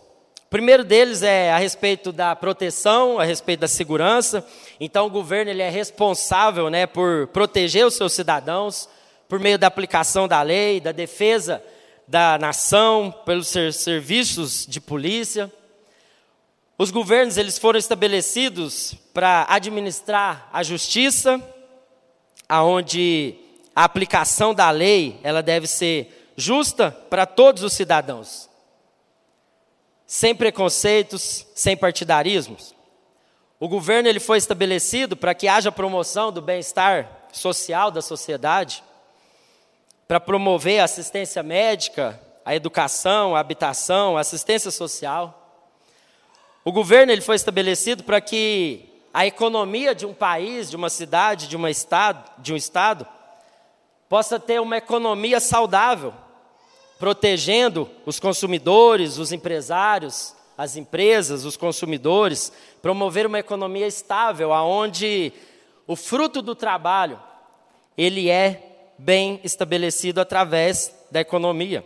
O 0.45 0.49
primeiro 0.49 0.83
deles 0.83 1.23
é 1.23 1.51
a 1.51 1.57
respeito 1.57 2.11
da 2.11 2.35
proteção, 2.35 3.19
a 3.19 3.23
respeito 3.23 3.61
da 3.61 3.67
segurança. 3.67 4.45
Então, 4.79 5.07
o 5.07 5.09
governo 5.09 5.49
ele 5.49 5.61
é 5.61 5.69
responsável 5.69 6.69
né, 6.69 6.85
por 6.85 7.27
proteger 7.27 7.85
os 7.85 7.95
seus 7.95 8.13
cidadãos 8.13 8.89
por 9.29 9.39
meio 9.39 9.57
da 9.57 9.67
aplicação 9.67 10.27
da 10.27 10.41
lei, 10.41 10.81
da 10.81 10.91
defesa 10.91 11.63
da 12.11 12.37
nação, 12.37 13.09
pelos 13.25 13.47
serviços 13.47 14.65
de 14.67 14.81
polícia. 14.81 15.49
Os 16.77 16.91
governos 16.91 17.37
eles 17.37 17.57
foram 17.57 17.79
estabelecidos 17.79 18.93
para 19.13 19.45
administrar 19.47 20.49
a 20.51 20.61
justiça, 20.61 21.41
aonde 22.49 23.35
a 23.73 23.85
aplicação 23.85 24.53
da 24.53 24.69
lei 24.69 25.17
ela 25.23 25.41
deve 25.41 25.65
ser 25.65 26.20
justa 26.41 26.91
para 27.09 27.25
todos 27.25 27.63
os 27.63 27.73
cidadãos, 27.73 28.49
sem 30.05 30.35
preconceitos, 30.35 31.45
sem 31.55 31.77
partidarismos. 31.77 32.75
O 33.59 33.67
governo 33.67 34.09
ele 34.09 34.19
foi 34.19 34.39
estabelecido 34.39 35.15
para 35.15 35.35
que 35.35 35.47
haja 35.47 35.71
promoção 35.71 36.31
do 36.31 36.41
bem-estar 36.41 37.27
social 37.31 37.91
da 37.91 38.01
sociedade, 38.01 38.83
para 40.07 40.19
promover 40.19 40.79
a 40.79 40.85
assistência 40.85 41.43
médica, 41.43 42.19
a 42.43 42.55
educação, 42.55 43.35
a 43.35 43.39
habitação, 43.39 44.17
a 44.17 44.21
assistência 44.21 44.71
social. 44.71 45.37
O 46.65 46.71
governo 46.71 47.11
ele 47.11 47.21
foi 47.21 47.35
estabelecido 47.35 48.03
para 48.03 48.19
que 48.19 48.89
a 49.13 49.25
economia 49.25 49.93
de 49.93 50.05
um 50.05 50.13
país, 50.13 50.69
de 50.69 50.75
uma 50.75 50.89
cidade, 50.89 51.47
de, 51.47 51.55
uma 51.55 51.69
estado, 51.69 52.29
de 52.39 52.51
um 52.51 52.55
estado, 52.55 53.07
possa 54.09 54.39
ter 54.39 54.59
uma 54.59 54.75
economia 54.75 55.39
saudável, 55.39 56.13
protegendo 57.01 57.89
os 58.05 58.19
consumidores, 58.19 59.17
os 59.17 59.31
empresários, 59.31 60.35
as 60.55 60.75
empresas, 60.75 61.45
os 61.45 61.57
consumidores, 61.57 62.53
promover 62.79 63.25
uma 63.25 63.39
economia 63.39 63.87
estável, 63.87 64.53
aonde 64.53 65.33
o 65.87 65.95
fruto 65.95 66.43
do 66.43 66.53
trabalho 66.53 67.19
ele 67.97 68.29
é 68.29 68.93
bem 68.99 69.39
estabelecido 69.43 70.21
através 70.21 70.95
da 71.09 71.19
economia. 71.19 71.83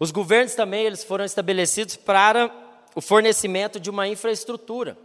Os 0.00 0.10
governos 0.10 0.56
também 0.56 0.84
eles 0.84 1.04
foram 1.04 1.24
estabelecidos 1.24 1.94
para 1.94 2.50
o 2.96 3.00
fornecimento 3.00 3.78
de 3.78 3.90
uma 3.90 4.08
infraestrutura. 4.08 4.98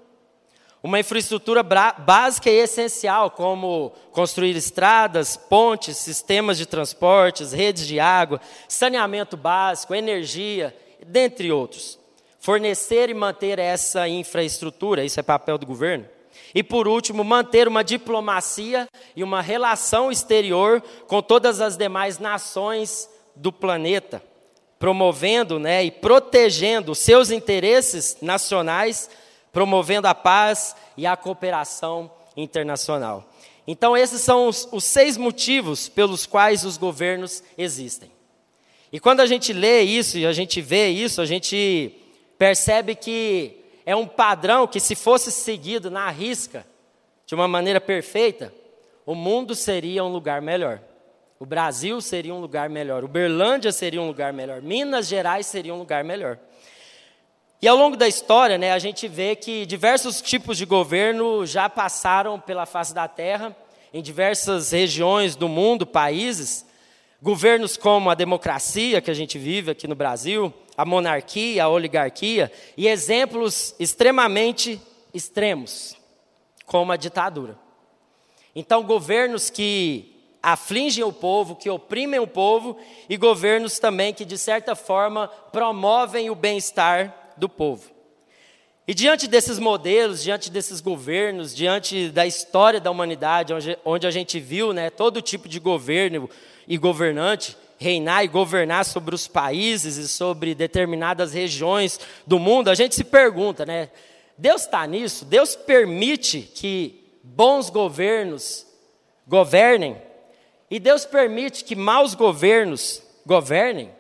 Uma 0.82 1.00
infraestrutura 1.00 1.62
básica 1.62 2.50
e 2.50 2.58
essencial, 2.58 3.32
como 3.32 3.92
construir 4.12 4.56
estradas, 4.56 5.36
pontes, 5.36 5.98
sistemas 5.98 6.58
de 6.58 6.66
transportes, 6.66 7.52
redes 7.52 7.86
de 7.86 8.00
água, 8.00 8.40
saneamento 8.68 9.36
básico, 9.36 9.94
energia, 9.94 10.74
dentre 11.06 11.52
outros. 11.52 12.00
Fornecer 12.40 13.10
e 13.10 13.14
manter 13.14 13.60
essa 13.60 14.08
infraestrutura, 14.08 15.04
isso 15.04 15.20
é 15.20 15.24
papel 15.24 15.58
do 15.58 15.66
governo. 15.66 16.06
E 16.56 16.64
por 16.64 16.88
último, 16.88 17.24
manter 17.26 17.68
uma 17.68 17.84
diplomacia 17.84 18.88
e 19.16 19.24
uma 19.24 19.42
relação 19.42 20.10
exterior 20.10 20.82
com 21.08 21.22
todas 21.22 21.60
as 21.60 21.76
demais 21.76 22.20
nações 22.20 23.10
do 23.36 23.52
planeta, 23.52 24.24
promovendo 24.80 25.60
né, 25.60 25.84
e 25.84 25.92
protegendo 25.92 26.96
seus 26.96 27.30
interesses 27.30 28.18
nacionais, 28.22 29.10
promovendo 29.52 30.08
a 30.08 30.16
paz 30.16 30.76
e 30.96 31.06
a 31.06 31.18
cooperação 31.18 32.12
internacional. 32.36 33.28
Então, 33.68 33.96
esses 33.96 34.22
são 34.22 34.48
os, 34.48 34.68
os 34.72 34.84
seis 34.84 35.18
motivos 35.18 35.88
pelos 35.88 36.26
quais 36.26 36.64
os 36.64 36.78
governos 36.78 37.44
existem. 37.58 38.12
E 38.92 39.00
quando 39.00 39.20
a 39.20 39.26
gente 39.26 39.54
lê 39.54 39.82
isso 39.82 40.18
e 40.18 40.26
a 40.26 40.34
gente 40.34 40.62
vê 40.62 40.90
isso, 40.90 41.22
a 41.22 41.26
gente 41.26 41.94
percebe 42.38 42.96
que 42.96 43.56
é 43.86 43.96
um 43.96 44.08
padrão 44.08 44.66
que, 44.66 44.80
se 44.80 44.96
fosse 44.96 45.32
seguido 45.32 45.92
na 45.92 46.10
risca, 46.10 46.66
de 47.26 47.36
uma 47.36 47.48
maneira 47.48 47.80
perfeita, 47.80 48.52
o 49.06 49.14
mundo 49.14 49.54
seria 49.54 50.04
um 50.04 50.12
lugar 50.12 50.42
melhor. 50.42 50.82
O 51.40 51.46
Brasil 51.46 52.02
seria 52.02 52.34
um 52.34 52.42
lugar 52.42 52.70
melhor. 52.70 53.04
Uberlândia 53.04 53.72
seria 53.72 54.02
um 54.02 54.08
lugar 54.08 54.34
melhor. 54.34 54.62
Minas 54.62 55.08
Gerais 55.08 55.46
seria 55.46 55.74
um 55.74 55.78
lugar 55.78 56.04
melhor. 56.04 56.40
E 57.62 57.68
ao 57.68 57.76
longo 57.76 57.98
da 57.98 58.08
história, 58.08 58.58
né, 58.58 58.72
a 58.72 58.80
gente 58.80 59.06
vê 59.06 59.36
que 59.36 59.66
diversos 59.66 60.22
tipos 60.22 60.58
de 60.58 60.64
governo 60.66 61.46
já 61.46 61.70
passaram 61.70 62.40
pela 62.40 62.66
face 62.66 62.94
da 62.94 63.06
terra, 63.06 63.54
em 63.94 64.02
diversas 64.02 64.72
regiões 64.72 65.36
do 65.36 65.50
mundo, 65.50 65.86
países. 65.86 66.66
Governos 67.22 67.76
como 67.76 68.10
a 68.10 68.16
democracia 68.16 69.02
que 69.02 69.12
a 69.12 69.14
gente 69.14 69.38
vive 69.38 69.72
aqui 69.72 69.90
no 69.90 69.96
Brasil, 69.96 70.54
a 70.78 70.86
monarquia, 70.86 71.66
a 71.66 71.68
oligarquia, 71.68 72.50
e 72.78 72.88
exemplos 72.88 73.76
extremamente 73.78 74.80
extremos, 75.14 75.98
como 76.66 76.94
a 76.94 76.96
ditadura. 76.96 77.60
Então, 78.56 78.84
governos 78.84 79.50
que 79.50 80.16
afligem 80.42 81.04
o 81.04 81.12
povo, 81.12 81.58
que 81.58 81.70
oprimem 81.70 82.22
o 82.22 82.28
povo, 82.28 82.78
e 83.10 83.18
governos 83.18 83.80
também 83.80 84.14
que, 84.14 84.24
de 84.24 84.38
certa 84.38 84.76
forma, 84.76 85.28
promovem 85.52 86.30
o 86.30 86.36
bem-estar 86.36 87.19
do 87.40 87.50
povo. 87.50 88.00
E 88.88 88.94
diante 88.94 89.28
desses 89.28 89.60
modelos, 89.60 90.24
diante 90.24 90.50
desses 90.50 90.82
governos, 90.82 91.56
diante 91.56 92.10
da 92.10 92.26
história 92.26 92.80
da 92.80 92.90
humanidade, 92.90 93.54
onde, 93.86 94.08
a 94.08 94.10
gente 94.12 94.40
viu 94.40 94.74
né, 94.74 94.90
todo 94.90 95.22
tipo 95.22 95.48
de 95.48 95.60
governo 95.60 96.28
e 96.68 96.76
governante, 96.76 97.56
reinar 97.78 98.24
e 98.24 98.28
governar 98.28 98.84
sobre 98.84 99.14
os 99.14 99.28
países 99.28 99.98
e 99.98 100.08
sobre 100.08 100.56
determinadas 100.56 101.34
regiões 101.34 102.00
do 102.26 102.40
mundo, 102.40 102.70
a 102.70 102.74
gente 102.74 102.96
se 102.96 103.04
pergunta, 103.04 103.64
né? 103.64 103.90
Deus 104.36 104.64
está 104.64 104.88
nisso? 104.88 105.24
Deus 105.24 105.56
permite 105.56 106.42
que 106.42 107.04
bons 107.22 107.70
governos 107.70 108.66
governem? 109.28 110.02
E 110.72 110.80
Deus 110.80 111.06
permite 111.06 111.64
que 111.64 111.76
maus 111.76 112.16
governos 112.16 113.04
governem? 113.26 113.92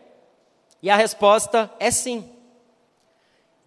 E 0.81 0.89
a 0.89 0.95
resposta 0.95 1.69
é 1.79 1.91
sim. 1.91 2.27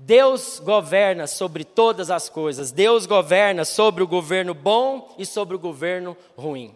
Deus 0.04 0.58
governa 0.58 1.28
sobre 1.28 1.62
todas 1.62 2.10
as 2.10 2.28
coisas. 2.28 2.72
Deus 2.72 3.06
governa 3.06 3.64
sobre 3.64 4.02
o 4.02 4.06
governo 4.06 4.52
bom 4.52 5.14
e 5.16 5.24
sobre 5.24 5.54
o 5.54 5.58
governo 5.60 6.16
ruim. 6.36 6.74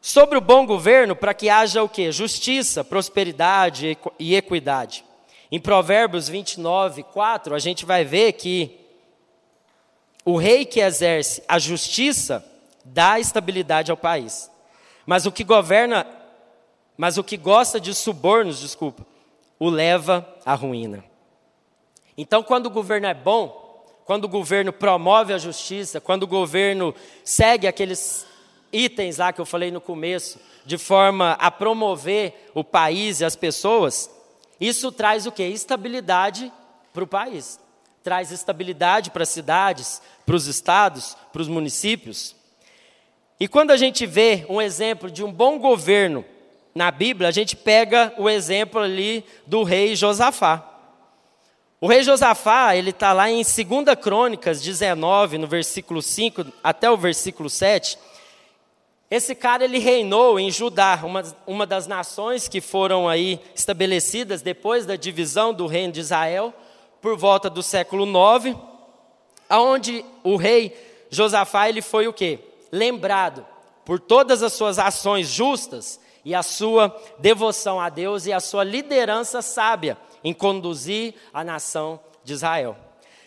Sobre 0.00 0.38
o 0.38 0.40
bom 0.40 0.64
governo, 0.64 1.14
para 1.14 1.34
que 1.34 1.50
haja 1.50 1.82
o 1.82 1.88
quê? 1.90 2.10
Justiça, 2.10 2.82
prosperidade 2.82 3.98
e 4.18 4.34
equidade. 4.34 5.04
Em 5.52 5.60
Provérbios 5.60 6.26
29, 6.26 7.02
4, 7.02 7.54
a 7.54 7.58
gente 7.58 7.84
vai 7.84 8.02
ver 8.02 8.32
que 8.32 8.80
o 10.24 10.38
rei 10.38 10.64
que 10.64 10.80
exerce 10.80 11.42
a 11.46 11.58
justiça 11.58 12.42
dá 12.82 13.20
estabilidade 13.20 13.90
ao 13.90 13.96
país. 13.96 14.50
Mas 15.04 15.26
o 15.26 15.32
que 15.32 15.44
governa, 15.44 16.06
mas 16.96 17.18
o 17.18 17.24
que 17.24 17.36
gosta 17.36 17.78
de 17.78 17.94
subornos, 17.94 18.58
desculpa, 18.58 19.06
o 19.58 19.68
leva 19.68 20.26
à 20.46 20.54
ruína. 20.54 21.09
Então, 22.20 22.42
quando 22.42 22.66
o 22.66 22.70
governo 22.70 23.06
é 23.06 23.14
bom, 23.14 23.82
quando 24.04 24.24
o 24.24 24.28
governo 24.28 24.74
promove 24.74 25.32
a 25.32 25.38
justiça, 25.38 26.02
quando 26.02 26.24
o 26.24 26.26
governo 26.26 26.94
segue 27.24 27.66
aqueles 27.66 28.26
itens 28.70 29.16
lá 29.16 29.32
que 29.32 29.40
eu 29.40 29.46
falei 29.46 29.70
no 29.70 29.80
começo, 29.80 30.38
de 30.66 30.76
forma 30.76 31.32
a 31.40 31.50
promover 31.50 32.50
o 32.54 32.62
país 32.62 33.20
e 33.20 33.24
as 33.24 33.34
pessoas, 33.34 34.10
isso 34.60 34.92
traz 34.92 35.24
o 35.24 35.32
que? 35.32 35.42
Estabilidade 35.42 36.52
para 36.92 37.04
o 37.04 37.06
país. 37.06 37.58
Traz 38.02 38.30
estabilidade 38.30 39.10
para 39.10 39.22
as 39.22 39.30
cidades, 39.30 40.02
para 40.26 40.36
os 40.36 40.46
estados, 40.46 41.16
para 41.32 41.40
os 41.40 41.48
municípios. 41.48 42.36
E 43.40 43.48
quando 43.48 43.70
a 43.70 43.78
gente 43.78 44.04
vê 44.04 44.44
um 44.46 44.60
exemplo 44.60 45.10
de 45.10 45.24
um 45.24 45.32
bom 45.32 45.58
governo 45.58 46.22
na 46.74 46.90
Bíblia, 46.90 47.30
a 47.30 47.32
gente 47.32 47.56
pega 47.56 48.12
o 48.18 48.28
exemplo 48.28 48.78
ali 48.78 49.24
do 49.46 49.62
rei 49.62 49.96
Josafá. 49.96 50.69
O 51.82 51.86
rei 51.86 52.02
Josafá, 52.02 52.76
ele 52.76 52.90
está 52.90 53.14
lá 53.14 53.30
em 53.30 53.36
2 53.36 53.98
Crônicas 53.98 54.60
19, 54.60 55.38
no 55.38 55.46
versículo 55.46 56.02
5 56.02 56.44
até 56.62 56.90
o 56.90 56.96
versículo 56.96 57.48
7, 57.48 57.98
esse 59.10 59.34
cara 59.34 59.64
ele 59.64 59.78
reinou 59.78 60.38
em 60.38 60.50
Judá, 60.50 61.00
uma, 61.02 61.22
uma 61.46 61.66
das 61.66 61.86
nações 61.86 62.48
que 62.48 62.60
foram 62.60 63.08
aí 63.08 63.40
estabelecidas 63.54 64.42
depois 64.42 64.84
da 64.84 64.94
divisão 64.94 65.54
do 65.54 65.66
reino 65.66 65.94
de 65.94 66.00
Israel, 66.00 66.52
por 67.00 67.16
volta 67.16 67.48
do 67.48 67.62
século 67.62 68.04
9, 68.04 68.54
aonde 69.48 70.04
o 70.22 70.36
rei 70.36 70.76
Josafá 71.08 71.66
ele 71.66 71.80
foi 71.80 72.06
o 72.06 72.12
quê? 72.12 72.40
Lembrado 72.70 73.46
por 73.86 73.98
todas 73.98 74.42
as 74.42 74.52
suas 74.52 74.78
ações 74.78 75.28
justas 75.28 75.98
e 76.26 76.34
a 76.34 76.42
sua 76.42 76.94
devoção 77.18 77.80
a 77.80 77.88
Deus 77.88 78.26
e 78.26 78.34
a 78.34 78.38
sua 78.38 78.64
liderança 78.64 79.40
sábia 79.40 79.96
em 80.22 80.32
conduzir 80.32 81.14
a 81.32 81.42
nação 81.42 82.00
de 82.24 82.32
Israel. 82.32 82.76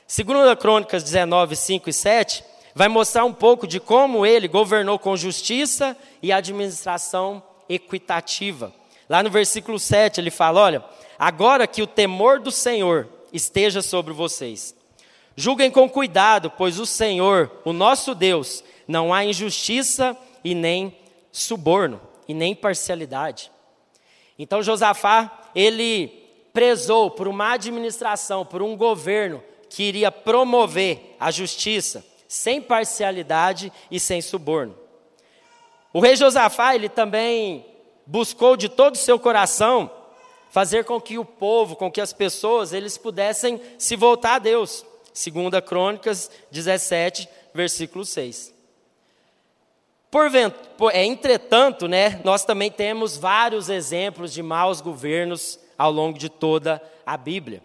Segundo 0.07 0.55
Crônicas 0.57 1.03
19, 1.03 1.55
5 1.55 1.89
e 1.89 1.93
7, 1.93 2.43
vai 2.75 2.87
mostrar 2.87 3.25
um 3.25 3.33
pouco 3.33 3.67
de 3.67 3.79
como 3.79 4.25
ele 4.25 4.47
governou 4.47 4.97
com 4.99 5.15
justiça 5.15 5.95
e 6.21 6.31
administração 6.31 7.41
equitativa. 7.69 8.73
Lá 9.09 9.21
no 9.21 9.29
versículo 9.29 9.79
7 9.79 10.19
ele 10.19 10.31
fala: 10.31 10.61
Olha, 10.61 10.85
agora 11.17 11.67
que 11.67 11.81
o 11.81 11.87
temor 11.87 12.39
do 12.39 12.51
Senhor 12.51 13.07
esteja 13.31 13.81
sobre 13.81 14.13
vocês, 14.13 14.75
julguem 15.35 15.71
com 15.71 15.89
cuidado, 15.89 16.49
pois 16.49 16.79
o 16.79 16.85
Senhor, 16.85 17.51
o 17.65 17.73
nosso 17.73 18.13
Deus, 18.15 18.63
não 18.87 19.13
há 19.13 19.23
injustiça 19.23 20.17
e 20.43 20.53
nem 20.53 20.97
suborno 21.31 21.99
e 22.27 22.33
nem 22.33 22.55
parcialidade. 22.55 23.51
Então 24.37 24.63
Josafá, 24.63 25.49
ele 25.55 26.22
prezou 26.53 27.09
por 27.09 27.27
uma 27.27 27.53
administração, 27.53 28.45
por 28.45 28.61
um 28.61 28.77
governo 28.77 29.43
que 29.69 29.83
iria 29.83 30.11
promover 30.11 31.15
a 31.19 31.31
justiça, 31.31 32.05
sem 32.27 32.61
parcialidade 32.61 33.73
e 33.89 33.99
sem 33.99 34.21
suborno. 34.21 34.77
O 35.91 35.99
rei 35.99 36.15
Josafá, 36.15 36.75
ele 36.75 36.87
também 36.87 37.65
buscou 38.05 38.55
de 38.55 38.69
todo 38.69 38.95
o 38.95 38.99
seu 38.99 39.17
coração 39.17 39.89
fazer 40.51 40.85
com 40.85 41.01
que 41.01 41.17
o 41.17 41.25
povo, 41.25 41.75
com 41.75 41.91
que 41.91 41.99
as 41.99 42.13
pessoas, 42.13 42.73
eles 42.73 42.97
pudessem 42.97 43.59
se 43.77 43.95
voltar 43.95 44.35
a 44.35 44.39
Deus. 44.39 44.85
Segunda 45.11 45.61
Crônicas 45.61 46.29
17, 46.51 47.27
versículo 47.53 48.05
6. 48.05 48.53
Porvento, 50.11 50.59
é, 50.91 51.03
entretanto, 51.03 51.87
né, 51.87 52.21
nós 52.23 52.45
também 52.45 52.69
temos 52.69 53.17
vários 53.17 53.67
exemplos 53.67 54.31
de 54.31 54.43
maus 54.43 54.79
governos 54.79 55.59
ao 55.77 55.91
longo 55.91 56.17
de 56.17 56.29
toda 56.29 56.81
a 57.05 57.17
Bíblia. 57.17 57.61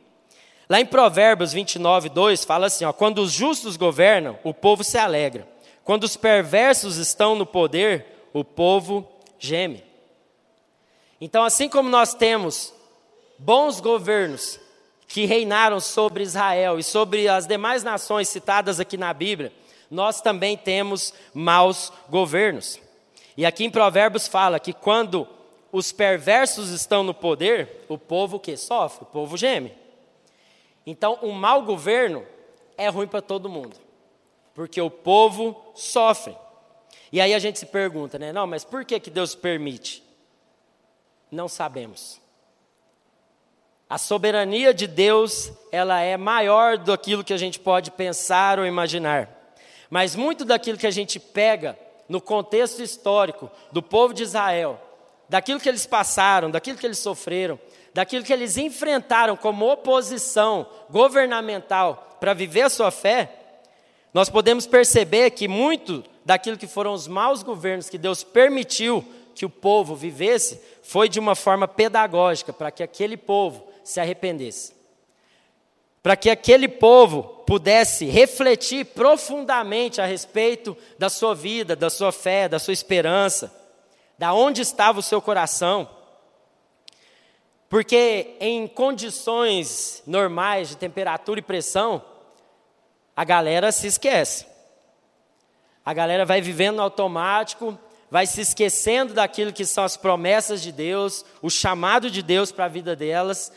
Lá 0.69 0.81
em 0.81 0.87
Provérbios 0.87 1.53
29, 1.53 2.09
2, 2.09 2.45
fala 2.45 2.67
assim: 2.67 2.85
ó, 2.85 2.93
quando 2.93 3.21
os 3.21 3.33
justos 3.33 3.77
governam, 3.77 4.39
o 4.45 4.53
povo 4.53 4.85
se 4.85 4.99
alegra. 4.99 5.49
Quando 5.83 6.05
os 6.05 6.17
perversos 6.17 6.99
estão 6.99 7.35
no 7.35 7.47
poder, 7.47 8.29
o 8.33 8.45
povo 8.45 9.09
geme. 9.39 9.83
Então, 11.21 11.43
assim 11.43 11.69
como 11.69 11.89
nós 11.89 12.13
temos 12.13 12.75
bons 13.39 13.81
governos 13.81 14.61
que 15.07 15.25
reinaram 15.25 15.81
sobre 15.81 16.23
Israel 16.23 16.79
e 16.79 16.83
sobre 16.83 17.27
as 17.29 17.47
demais 17.47 17.83
nações 17.83 18.29
citadas 18.29 18.79
aqui 18.79 18.99
na 18.99 19.15
Bíblia, 19.15 19.53
nós 19.91 20.21
também 20.21 20.57
temos 20.57 21.15
maus 21.33 21.91
governos. 22.11 22.79
E 23.37 23.47
aqui 23.47 23.65
em 23.65 23.71
Provérbios 23.71 24.29
fala 24.29 24.61
que 24.61 24.75
quando 24.75 25.27
os 25.71 25.93
perversos 25.93 26.71
estão 26.71 27.03
no 27.03 27.13
poder, 27.13 27.85
o 27.89 27.99
povo 27.99 28.41
que 28.41 28.57
sofre, 28.57 29.05
o 29.05 29.07
povo 29.07 29.37
geme. 29.37 29.73
Então, 30.87 31.19
um 31.23 31.33
mau 31.33 31.63
governo 31.63 32.25
é 32.77 32.89
ruim 32.89 33.07
para 33.07 33.21
todo 33.21 33.49
mundo, 33.49 33.77
porque 34.55 34.81
o 34.81 34.91
povo 34.91 35.73
sofre. 35.75 36.35
E 37.13 37.21
aí 37.21 37.35
a 37.35 37.39
gente 37.39 37.59
se 37.59 37.67
pergunta, 37.67 38.19
né? 38.19 38.33
Não, 38.33 38.47
mas 38.47 38.65
por 38.65 38.85
que, 38.85 38.99
que 38.99 39.11
Deus 39.11 39.35
permite? 39.35 40.03
Não 41.31 41.49
sabemos. 41.49 42.21
A 43.89 43.97
soberania 43.97 44.75
de 44.75 44.87
Deus, 44.87 45.51
ela 45.73 46.01
é 46.01 46.17
maior 46.17 46.77
do 46.77 46.93
aquilo 46.93 47.25
que 47.25 47.33
a 47.33 47.39
gente 47.39 47.59
pode 47.59 47.91
pensar 47.91 48.59
ou 48.59 48.67
imaginar. 48.67 49.29
Mas 49.89 50.15
muito 50.15 50.45
daquilo 50.45 50.77
que 50.77 50.87
a 50.87 50.91
gente 50.91 51.19
pega 51.19 51.79
no 52.09 52.21
contexto 52.21 52.83
histórico 52.83 53.51
do 53.73 53.83
povo 53.83 54.13
de 54.13 54.23
Israel, 54.23 54.79
daquilo 55.29 55.61
que 55.61 55.69
eles 55.69 55.87
passaram, 55.87 56.51
daquilo 56.51 56.79
que 56.79 56.87
eles 56.87 56.99
sofreram, 56.99 57.59
daquilo 57.93 58.25
que 58.25 58.33
eles 58.33 58.57
enfrentaram 58.57 59.37
como 59.37 59.71
oposição 59.71 60.67
governamental 60.89 62.17
para 62.21 62.35
viver 62.35 62.63
a 62.63 62.71
sua 62.71 62.91
fé, 62.91 63.33
nós 64.13 64.29
podemos 64.31 64.67
perceber 64.67 65.31
que 65.31 65.47
muito 65.47 66.05
daquilo 66.25 66.57
que 66.57 66.67
foram 66.67 66.93
os 66.93 67.07
maus 67.07 67.43
governos 67.43 67.89
que 67.89 67.99
Deus 67.99 68.25
permitiu 68.25 69.05
que 69.35 69.47
o 69.47 69.51
povo 69.51 69.95
vivesse 69.95 70.61
foi 70.83 71.09
de 71.09 71.21
uma 71.21 71.35
forma 71.35 71.69
pedagógica 71.69 72.53
para 72.53 72.71
que 72.71 72.83
aquele 72.83 73.17
povo 73.17 73.67
se 73.85 74.01
arrependesse. 74.01 74.73
Para 76.03 76.17
que 76.17 76.31
aquele 76.31 76.69
povo 76.69 77.23
pudesse 77.47 78.07
refletir 78.07 78.87
profundamente 78.87 80.01
a 80.01 80.07
respeito 80.07 80.77
da 80.99 81.09
sua 81.09 81.35
vida, 81.35 81.77
da 81.77 81.91
sua 81.91 82.13
fé, 82.13 82.49
da 82.49 82.59
sua 82.59 82.73
esperança, 82.73 83.55
da 84.19 84.35
onde 84.35 84.61
estava 84.61 84.99
o 84.99 85.03
seu 85.03 85.23
coração. 85.23 85.89
Porque 87.69 88.37
em 88.41 88.67
condições 88.67 90.03
normais 90.07 90.71
de 90.71 90.77
temperatura 90.77 91.39
e 91.39 91.43
pressão, 91.43 92.03
a 93.15 93.25
galera 93.25 93.71
se 93.71 93.87
esquece. 93.87 94.47
A 95.85 95.95
galera 95.95 96.25
vai 96.25 96.41
vivendo 96.41 96.77
no 96.77 96.83
automático, 96.83 97.79
vai 98.11 98.27
se 98.27 98.41
esquecendo 98.41 99.15
daquilo 99.15 99.53
que 99.53 99.65
são 99.65 99.85
as 99.85 99.97
promessas 99.97 100.63
de 100.63 100.73
Deus, 100.73 101.25
o 101.43 101.51
chamado 101.51 102.11
de 102.11 102.23
Deus 102.23 102.51
para 102.51 102.65
a 102.65 102.69
vida 102.69 102.97
delas. 102.97 103.53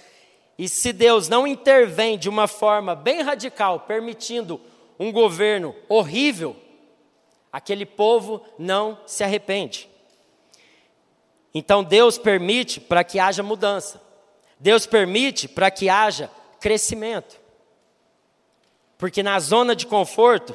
E 0.58 0.70
se 0.70 0.94
Deus 0.94 1.28
não 1.28 1.48
intervém 1.48 2.18
de 2.18 2.30
uma 2.30 2.48
forma 2.48 2.96
bem 2.96 3.22
radical, 3.22 3.82
permitindo 3.82 4.62
um 5.00 5.12
governo 5.12 5.76
horrível, 5.90 6.56
aquele 7.52 7.86
povo 7.86 8.42
não 8.58 9.00
se 9.06 9.24
arrepende. 9.24 9.91
Então 11.54 11.84
Deus 11.84 12.18
permite 12.18 12.80
para 12.80 13.04
que 13.04 13.20
haja 13.20 13.44
mudança. 13.44 14.02
Deus 14.60 14.86
permite 14.86 15.48
para 15.48 15.72
que 15.72 15.90
haja 15.90 16.30
crescimento. 16.60 17.40
Porque 18.98 19.24
na 19.24 19.40
zona 19.40 19.76
de 19.76 19.88
conforto, 19.88 20.54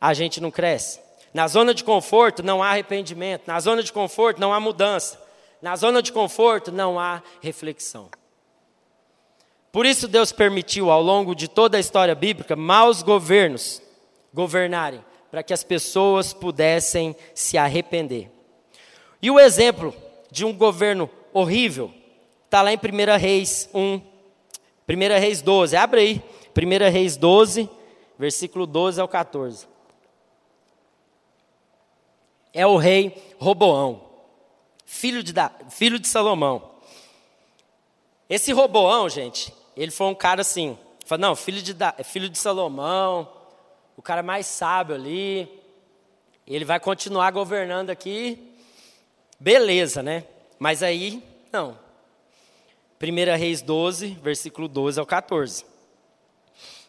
a 0.00 0.12
gente 0.12 0.40
não 0.40 0.50
cresce. 0.50 1.00
Na 1.32 1.46
zona 1.46 1.72
de 1.72 1.84
conforto 1.84 2.42
não 2.42 2.62
há 2.62 2.70
arrependimento, 2.70 3.46
na 3.46 3.60
zona 3.60 3.82
de 3.82 3.92
conforto 3.92 4.40
não 4.40 4.52
há 4.52 4.58
mudança, 4.58 5.22
na 5.60 5.76
zona 5.76 6.02
de 6.02 6.12
conforto 6.12 6.72
não 6.72 6.98
há 6.98 7.22
reflexão. 7.40 8.08
Por 9.70 9.84
isso 9.84 10.08
Deus 10.08 10.32
permitiu 10.32 10.90
ao 10.90 11.02
longo 11.02 11.34
de 11.34 11.48
toda 11.48 11.76
a 11.76 11.80
história 11.80 12.14
bíblica 12.14 12.56
maus 12.56 13.02
governos 13.02 13.82
governarem, 14.32 15.04
para 15.30 15.42
que 15.42 15.52
as 15.52 15.62
pessoas 15.62 16.32
pudessem 16.32 17.14
se 17.34 17.58
arrepender. 17.58 18.30
E 19.20 19.30
o 19.30 19.40
exemplo 19.40 19.94
de 20.30 20.44
um 20.44 20.52
governo 20.52 21.10
horrível 21.32 21.92
está 22.44 22.62
lá 22.62 22.72
em 22.72 22.76
1 22.76 23.18
Reis 23.18 23.68
1, 23.74 23.94
1 23.94 24.00
Reis 25.18 25.42
12, 25.42 25.76
abre 25.76 26.00
aí, 26.00 26.22
1 26.56 26.90
Reis 26.90 27.16
12, 27.16 27.68
versículo 28.18 28.66
12 28.66 29.00
ao 29.00 29.08
14 29.08 29.76
é 32.56 32.66
o 32.66 32.78
rei 32.78 33.14
Roboão, 33.38 34.00
filho 34.86 35.22
de, 35.22 35.34
filho 35.68 35.98
de 35.98 36.08
Salomão. 36.08 36.70
Esse 38.30 38.50
Roboão, 38.50 39.10
gente, 39.10 39.52
ele 39.76 39.90
foi 39.90 40.06
um 40.06 40.14
cara 40.14 40.40
assim, 40.40 40.78
fala, 41.04 41.20
não, 41.20 41.36
filho 41.36 41.60
de, 41.60 41.74
filho 42.02 42.30
de 42.30 42.38
Salomão, 42.38 43.30
o 43.94 44.00
cara 44.00 44.22
mais 44.22 44.46
sábio 44.46 44.94
ali, 44.94 45.46
ele 46.46 46.64
vai 46.64 46.80
continuar 46.80 47.30
governando 47.30 47.90
aqui, 47.90 48.55
beleza, 49.38 50.02
né? 50.02 50.24
Mas 50.58 50.82
aí, 50.82 51.22
não. 51.52 51.78
1 53.00 53.36
Reis 53.36 53.60
12, 53.60 54.18
versículo 54.22 54.68
12 54.68 54.98
ao 54.98 55.06
14. 55.06 55.64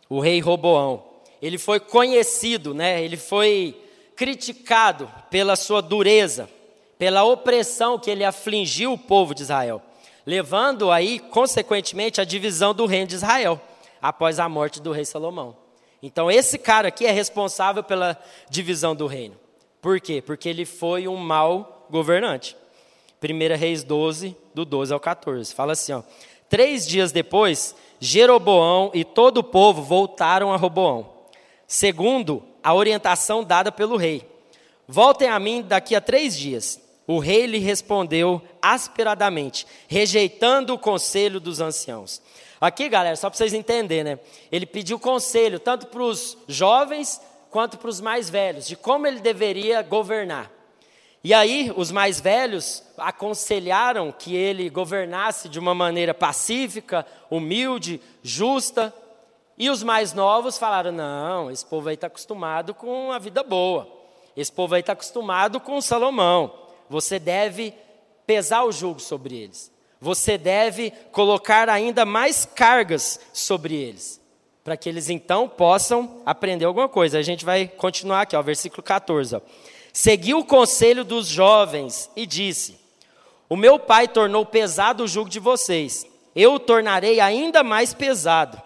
O 0.10 0.20
rei 0.20 0.40
Roboão, 0.40 1.04
ele 1.42 1.58
foi 1.58 1.80
conhecido, 1.80 2.74
né? 2.74 3.04
Ele 3.04 3.18
foi 3.18 3.76
criticado 4.16 5.12
pela 5.30 5.56
sua 5.56 5.82
dureza, 5.82 6.50
pela 6.98 7.24
opressão 7.24 8.00
que 8.00 8.10
ele 8.10 8.24
afligiu 8.24 8.94
o 8.94 8.98
povo 8.98 9.36
de 9.36 9.44
Israel, 9.44 9.82
levando 10.26 10.92
aí, 10.92 11.20
consequentemente, 11.20 12.20
a 12.22 12.26
divisão 12.26 12.74
do 12.74 12.86
reino 12.86 13.08
de 13.08 13.16
Israel, 13.16 13.62
após 14.02 14.40
a 14.40 14.48
morte 14.48 14.82
do 14.82 14.92
rei 14.92 15.06
Salomão. 15.06 15.56
Então, 16.02 16.32
esse 16.32 16.58
cara 16.58 16.88
aqui 16.88 17.06
é 17.06 17.12
responsável 17.12 17.84
pela 17.84 18.18
divisão 18.50 18.96
do 18.96 19.08
reino. 19.08 19.36
Por 19.82 20.00
quê? 20.00 20.22
Porque 20.22 20.48
ele 20.48 20.66
foi 20.66 21.08
um 21.08 21.18
mau 21.18 21.77
governante. 21.90 22.56
1 23.22 23.58
Reis 23.58 23.84
12, 23.84 24.36
do 24.54 24.64
12 24.64 24.94
ao 24.94 25.00
14. 25.00 25.54
Fala 25.54 25.74
assim: 25.74 25.94
ó, 25.94 26.04
Três 26.50 26.88
dias 26.88 27.12
depois, 27.12 27.76
Jeroboão 28.00 28.92
e 28.94 29.04
todo 29.04 29.40
o 29.40 29.44
povo 29.44 29.82
voltaram 29.82 30.54
a 30.54 30.58
Roboão, 30.58 31.10
segundo 31.68 32.44
a 32.64 32.74
orientação 32.74 33.44
dada 33.44 33.72
pelo 33.72 33.98
rei. 33.98 34.26
Voltem 34.88 35.28
a 35.28 35.40
mim 35.40 35.62
daqui 35.62 35.96
a 35.96 36.02
três 36.02 36.38
dias. 36.38 36.80
O 37.06 37.20
rei 37.20 37.46
lhe 37.46 37.58
respondeu 37.58 38.42
asperadamente, 38.62 39.66
rejeitando 39.88 40.74
o 40.74 40.80
conselho 40.80 41.40
dos 41.40 41.60
anciãos. 41.60 42.22
Aqui, 42.60 42.90
galera, 42.90 43.16
só 43.16 43.30
para 43.30 43.38
vocês 43.38 43.54
entenderem, 43.54 44.04
né? 44.04 44.20
Ele 44.52 44.66
pediu 44.66 45.00
conselho 45.00 45.60
tanto 45.60 45.88
para 45.88 46.02
os 46.02 46.38
jovens 46.48 47.22
quanto 47.50 47.78
para 47.78 47.90
os 47.90 48.02
mais 48.02 48.30
velhos, 48.30 48.68
de 48.68 48.76
como 48.76 49.08
ele 49.08 49.20
deveria 49.20 49.82
governar. 49.82 50.52
E 51.24 51.34
aí, 51.34 51.74
os 51.76 51.92
mais 51.92 52.22
velhos 52.22 52.84
aconselharam 52.98 54.12
que 54.12 54.36
ele 54.36 54.70
governasse 54.70 55.50
de 55.50 55.60
uma 55.60 55.74
maneira 55.74 56.14
pacífica, 56.14 57.06
humilde, 57.30 58.00
justa, 58.24 58.94
e 59.58 59.70
os 59.70 59.82
mais 59.82 60.14
novos 60.14 60.58
falaram: 60.58 60.92
não, 60.92 61.50
esse 61.50 61.66
povo 61.66 61.90
aí 61.90 61.96
está 61.96 62.08
acostumado 62.08 62.74
com 62.74 63.12
a 63.12 63.20
vida 63.20 63.44
boa. 63.44 63.88
Esse 64.36 64.52
povo 64.52 64.76
aí 64.76 64.82
está 64.82 64.94
acostumado 64.94 65.60
com 65.60 65.82
Salomão. 65.82 66.54
Você 66.90 67.18
deve 67.18 67.74
pesar 68.26 68.64
o 68.64 68.72
jugo 68.72 69.00
sobre 69.00 69.36
eles. 69.36 69.72
Você 70.00 70.38
deve 70.38 70.92
colocar 71.12 71.70
ainda 71.70 72.06
mais 72.06 72.46
cargas 72.46 73.20
sobre 73.34 73.74
eles. 73.74 74.22
Para 74.64 74.78
que 74.78 74.88
eles 74.88 75.10
então 75.10 75.50
possam 75.50 76.22
aprender 76.24 76.66
alguma 76.66 76.88
coisa. 76.88 77.18
A 77.18 77.24
gente 77.24 77.44
vai 77.44 77.68
continuar 77.68 78.22
aqui, 78.22 78.36
ó, 78.36 78.42
versículo 78.44 78.84
14. 78.84 79.38
Ó. 79.38 79.42
Seguiu 80.00 80.38
o 80.38 80.46
conselho 80.46 81.04
dos 81.04 81.26
jovens 81.26 82.08
e 82.16 82.28
disse: 82.28 82.80
O 83.50 83.56
meu 83.56 83.80
pai 83.80 84.08
tornou 84.08 84.46
pesado 84.46 85.04
o 85.04 85.08
jugo 85.08 85.28
de 85.28 85.40
vocês. 85.40 86.06
Eu 86.36 86.54
o 86.54 86.60
tornarei 86.60 87.20
ainda 87.20 87.64
mais 87.64 87.96
pesado. 87.96 88.62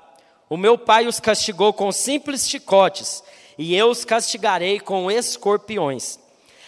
O 0.50 0.58
meu 0.58 0.78
pai 0.78 1.08
os 1.08 1.22
castigou 1.22 1.72
com 1.72 1.90
simples 1.90 2.50
chicotes, 2.50 3.24
e 3.58 3.74
eu 3.74 3.90
os 3.90 4.04
castigarei 4.04 4.78
com 4.78 5.10
escorpiões. 5.10 6.20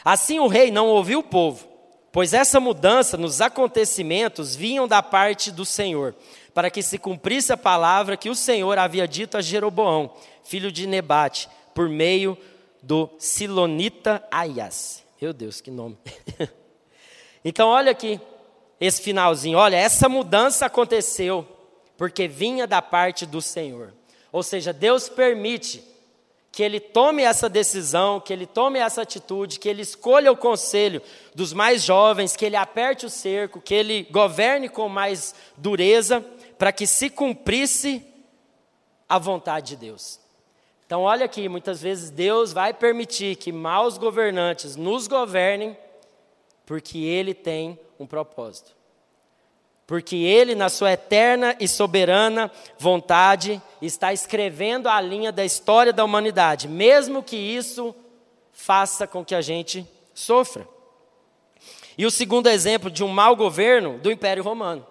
Assim 0.02 0.40
o 0.40 0.48
rei 0.48 0.72
não 0.72 0.88
ouviu 0.88 1.20
o 1.20 1.24
povo, 1.24 1.68
pois 2.10 2.34
essa 2.34 2.58
mudança 2.58 3.18
nos 3.18 3.42
acontecimentos 3.42 4.56
vinham 4.56 4.88
da 4.88 5.04
parte 5.04 5.52
do 5.52 5.66
Senhor, 5.66 6.16
para 6.54 6.72
que 6.72 6.82
se 6.82 6.98
cumprisse 6.98 7.52
a 7.52 7.58
palavra 7.58 8.16
que 8.16 8.30
o 8.30 8.36
Senhor 8.36 8.78
havia 8.78 9.06
dito 9.10 9.36
a 9.36 9.42
Jeroboão, 9.42 10.14
filho 10.42 10.72
de 10.72 10.88
Nebate, 10.88 11.50
por 11.76 11.90
meio 11.90 12.38
do 12.84 13.10
Silonita 13.18 14.22
Aias. 14.30 15.04
Meu 15.20 15.32
Deus, 15.32 15.62
que 15.62 15.72
nome. 15.72 15.98
então 17.44 17.70
olha 17.70 17.92
aqui 17.92 18.20
esse 18.80 19.02
finalzinho, 19.02 19.58
olha, 19.58 19.78
essa 19.78 20.10
mudança 20.10 20.66
aconteceu 20.66 21.48
porque 21.98 22.28
vinha 22.28 22.68
da 22.68 22.82
parte 22.82 23.26
do 23.26 23.42
Senhor. 23.42 23.94
Ou 24.32 24.44
seja, 24.44 24.74
Deus 24.74 25.08
permite 25.08 25.82
que 26.52 26.62
ele 26.62 26.80
tome 26.80 27.24
essa 27.24 27.48
decisão, 27.48 28.20
que 28.20 28.34
ele 28.34 28.46
tome 28.46 28.78
essa 28.78 29.02
atitude, 29.02 29.60
que 29.60 29.70
ele 29.70 29.82
escolha 29.82 30.32
o 30.32 30.38
conselho 30.38 31.02
dos 31.34 31.54
mais 31.54 31.82
jovens, 31.84 32.36
que 32.36 32.46
ele 32.46 32.56
aperte 32.56 33.06
o 33.06 33.10
cerco, 33.10 33.62
que 33.62 33.74
ele 33.74 34.04
governe 34.12 34.68
com 34.68 34.90
mais 34.90 35.34
dureza, 35.58 36.20
para 36.58 36.72
que 36.72 36.86
se 36.86 37.10
cumprisse 37.10 38.06
a 39.08 39.18
vontade 39.18 39.70
de 39.70 39.78
Deus. 39.78 40.20
Então, 40.94 41.02
olha 41.02 41.26
aqui, 41.26 41.50
muitas 41.50 41.82
vezes 41.82 42.12
Deus 42.12 42.54
vai 42.54 42.72
permitir 42.72 43.36
que 43.36 43.52
maus 43.52 43.98
governantes 43.98 44.76
nos 44.76 45.08
governem, 45.08 45.76
porque 46.68 47.00
Ele 47.00 47.34
tem 47.34 47.80
um 48.00 48.06
propósito. 48.06 48.76
Porque 49.88 50.16
Ele, 50.18 50.54
na 50.54 50.70
sua 50.70 50.92
eterna 50.92 51.58
e 51.60 51.68
soberana 51.68 52.52
vontade, 52.78 53.60
está 53.82 54.14
escrevendo 54.14 54.88
a 54.88 55.02
linha 55.02 55.32
da 55.32 55.44
história 55.44 55.92
da 55.92 56.06
humanidade, 56.06 56.68
mesmo 56.68 57.24
que 57.24 57.38
isso 57.38 57.96
faça 58.52 59.08
com 59.08 59.26
que 59.26 59.34
a 59.34 59.42
gente 59.42 59.88
sofra. 60.14 60.68
E 61.98 62.06
o 62.06 62.12
segundo 62.12 62.46
exemplo 62.46 62.92
de 62.92 63.04
um 63.04 63.08
mau 63.08 63.36
governo 63.36 63.98
do 63.98 64.12
Império 64.12 64.44
Romano. 64.44 64.86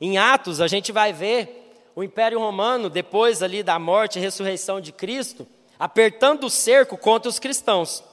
Em 0.00 0.16
Atos, 0.16 0.62
a 0.62 0.66
gente 0.66 0.92
vai 0.92 1.12
ver 1.12 1.65
o 1.96 2.04
Império 2.04 2.38
Romano, 2.38 2.90
depois 2.90 3.42
ali 3.42 3.62
da 3.62 3.78
morte 3.78 4.18
e 4.18 4.22
ressurreição 4.22 4.82
de 4.82 4.92
Cristo, 4.92 5.46
apertando 5.78 6.44
o 6.44 6.50
cerco 6.50 6.98
contra 6.98 7.30
os 7.30 7.38
cristãos. 7.38 8.04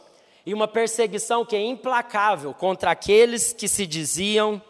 E 0.46 0.54
uma 0.54 0.70
perseguição 0.70 1.46
que 1.46 1.54
é 1.54 1.62
implacável 1.62 2.54
contra 2.54 2.92
aqueles 2.92 3.52
que 3.52 3.68
se 3.68 3.86
diziam 3.86 4.62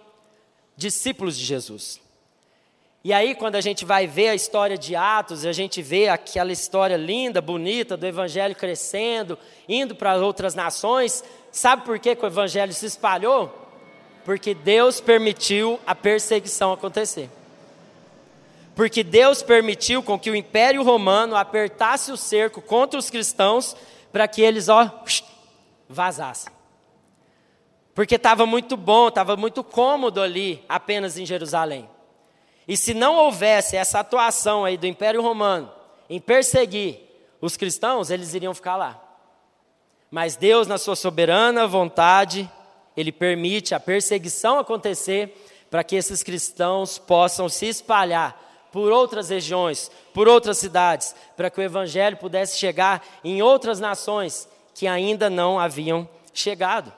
discípulos 0.76 1.38
de 1.38 1.46
Jesus. 1.46 2.02
E 3.04 3.14
aí, 3.14 3.36
quando 3.36 3.56
a 3.56 3.62
gente 3.62 3.86
vai 3.86 4.08
ver 4.08 4.30
a 4.30 4.36
história 4.36 4.78
de 4.78 4.96
Atos, 4.96 5.46
a 5.46 5.52
gente 5.52 5.80
vê 5.82 6.08
aquela 6.08 6.52
história 6.52 6.98
linda, 6.98 7.40
bonita, 7.40 7.96
do 7.96 8.08
Evangelho 8.08 8.56
crescendo, 8.56 9.38
indo 9.70 9.94
para 9.94 10.16
outras 10.16 10.56
nações, 10.56 11.24
sabe 11.52 11.86
por 11.86 12.00
que, 12.00 12.16
que 12.16 12.24
o 12.24 12.28
Evangelho 12.28 12.74
se 12.74 12.88
espalhou? 12.88 13.54
Porque 14.26 14.56
Deus 14.56 15.00
permitiu 15.00 15.80
a 15.86 15.94
perseguição 15.94 16.74
acontecer 16.74 17.30
porque 18.76 19.04
Deus 19.04 19.44
permitiu 19.44 20.02
com 20.02 20.18
que 20.18 20.32
o 20.32 20.36
Império 20.36 20.84
Romano 20.84 21.36
apertasse 21.36 22.12
o 22.12 22.18
cerco 22.18 22.62
contra 22.62 23.00
os 23.00 23.10
cristãos 23.10 23.76
para 24.12 24.28
que 24.28 24.42
eles 24.42 24.68
ó 24.68 24.90
vazassem. 25.88 26.52
Porque 27.94 28.16
estava 28.16 28.46
muito 28.46 28.76
bom, 28.76 29.10
estava 29.10 29.38
muito 29.38 29.64
cômodo 29.64 30.20
ali, 30.22 30.64
apenas 30.68 31.18
em 31.18 31.26
Jerusalém. 31.26 31.88
E 32.68 32.76
se 32.76 32.94
não 32.94 33.16
houvesse 33.16 33.76
essa 33.76 34.00
atuação 34.00 34.66
aí 34.66 34.78
do 34.78 34.88
Império 34.88 35.22
Romano 35.22 35.72
em 36.10 36.20
perseguir 36.20 37.00
os 37.40 37.56
cristãos, 37.56 38.10
eles 38.10 38.34
iriam 38.34 38.54
ficar 38.54 38.76
lá. 38.76 39.00
Mas 40.10 40.36
Deus, 40.36 40.68
na 40.68 40.78
sua 40.78 40.96
soberana 40.96 41.68
vontade, 41.68 42.50
ele 42.96 43.12
permite 43.12 43.76
a 43.76 43.80
perseguição 43.80 44.58
acontecer 44.58 45.36
para 45.70 45.84
que 45.84 45.96
esses 45.96 46.24
cristãos 46.24 46.98
possam 46.98 47.50
se 47.50 47.68
espalhar 47.68 48.43
por 48.74 48.92
outras 48.92 49.30
regiões, 49.30 49.92
por 50.16 50.28
outras 50.28 50.58
cidades, 50.58 51.16
para 51.38 51.52
que 51.52 51.60
o 51.60 51.64
Evangelho 51.64 52.18
pudesse 52.18 52.58
chegar 52.58 53.06
em 53.24 53.40
outras 53.40 53.80
nações 53.80 54.50
que 54.74 54.88
ainda 54.88 55.30
não 55.30 55.60
haviam 55.60 56.10
chegado. 56.34 56.92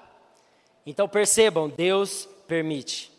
Então 0.86 1.06
percebam, 1.06 1.68
Deus 1.68 2.30
permite. 2.48 3.12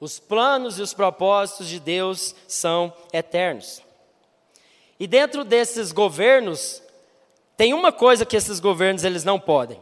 Os 0.00 0.18
planos 0.18 0.78
e 0.78 0.82
os 0.82 0.94
propósitos 0.94 1.68
de 1.68 1.78
Deus 1.78 2.34
são 2.48 2.90
eternos. 3.12 3.82
E 4.98 5.06
dentro 5.06 5.44
desses 5.44 5.92
governos, 5.92 6.82
tem 7.58 7.74
uma 7.74 7.92
coisa 7.92 8.24
que 8.24 8.38
esses 8.38 8.58
governos 8.58 9.04
eles 9.04 9.22
não 9.22 9.38
podem. 9.38 9.78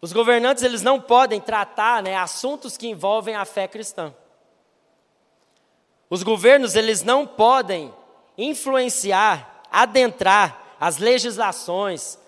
Os 0.00 0.14
governantes 0.14 0.62
eles 0.62 0.80
não 0.80 0.98
podem 0.98 1.38
tratar 1.38 2.02
né, 2.02 2.16
assuntos 2.16 2.78
que 2.78 2.88
envolvem 2.88 3.34
a 3.34 3.44
fé 3.44 3.68
cristã. 3.68 4.14
Os 6.12 6.22
governos 6.22 6.74
eles 6.74 7.02
não 7.02 7.26
podem 7.26 7.90
influenciar, 8.36 9.62
adentrar 9.72 10.76
as 10.78 10.98
legislações, 10.98 12.18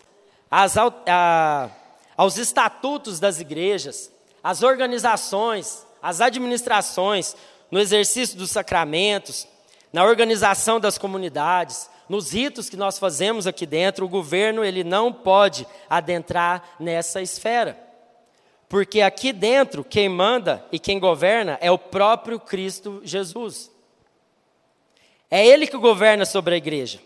as, 0.51 0.75
a, 0.79 1.68
aos 2.16 2.38
estatutos 2.38 3.20
das 3.20 3.40
igrejas, 3.40 4.11
as 4.42 4.62
organizações, 4.62 5.87
as 6.03 6.23
administrações, 6.23 7.37
no 7.70 7.79
exercício 7.79 8.38
dos 8.38 8.51
sacramentos, 8.51 9.47
na 9.92 10.03
organização 10.03 10.81
das 10.81 10.97
comunidades, 10.97 11.90
nos 12.09 12.33
ritos 12.33 12.70
que 12.70 12.79
nós 12.79 12.99
fazemos 12.99 13.47
aqui 13.47 13.66
dentro, 13.66 14.07
o 14.07 14.09
governo 14.09 14.64
ele 14.64 14.83
não 14.83 15.12
pode 15.12 15.66
adentrar 15.90 16.77
nessa 16.81 17.20
esfera. 17.20 17.79
Porque 18.66 19.03
aqui 19.03 19.31
dentro 19.31 19.85
quem 19.85 20.09
manda 20.09 20.64
e 20.73 20.79
quem 20.79 20.99
governa 20.99 21.59
é 21.61 21.70
o 21.70 21.77
próprio 21.77 22.40
Cristo 22.40 23.03
Jesus. 23.05 23.73
É 25.35 25.44
ele 25.44 25.66
que 25.66 25.77
governa 25.77 26.25
sobre 26.25 26.55
a 26.55 26.57
igreja. 26.57 27.01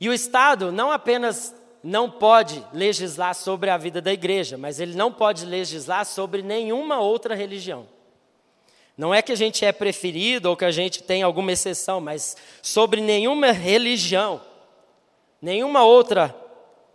E 0.00 0.08
o 0.08 0.12
Estado 0.12 0.72
não 0.72 0.90
apenas 0.90 1.54
não 1.84 2.10
pode 2.10 2.60
legislar 2.72 3.32
sobre 3.32 3.70
a 3.70 3.76
vida 3.76 4.02
da 4.02 4.12
igreja, 4.12 4.58
mas 4.58 4.80
ele 4.80 4.96
não 4.96 5.12
pode 5.12 5.46
legislar 5.46 6.04
sobre 6.04 6.42
nenhuma 6.42 6.98
outra 6.98 7.32
religião. 7.32 7.86
Não 8.98 9.14
é 9.14 9.22
que 9.22 9.30
a 9.30 9.36
gente 9.36 9.64
é 9.64 9.70
preferido 9.70 10.50
ou 10.50 10.56
que 10.56 10.64
a 10.64 10.72
gente 10.72 11.04
tem 11.04 11.22
alguma 11.22 11.52
exceção, 11.52 12.00
mas 12.00 12.36
sobre 12.60 13.00
nenhuma 13.00 13.52
religião, 13.52 14.40
nenhuma 15.40 15.84
outra 15.84 16.34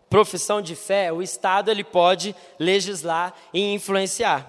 profissão 0.10 0.62
de 0.62 0.76
fé, 0.76 1.10
o 1.10 1.22
Estado 1.22 1.72
ele 1.72 1.86
pode 1.86 2.36
legislar 2.60 3.34
e 3.54 3.62
influenciar. 3.74 4.45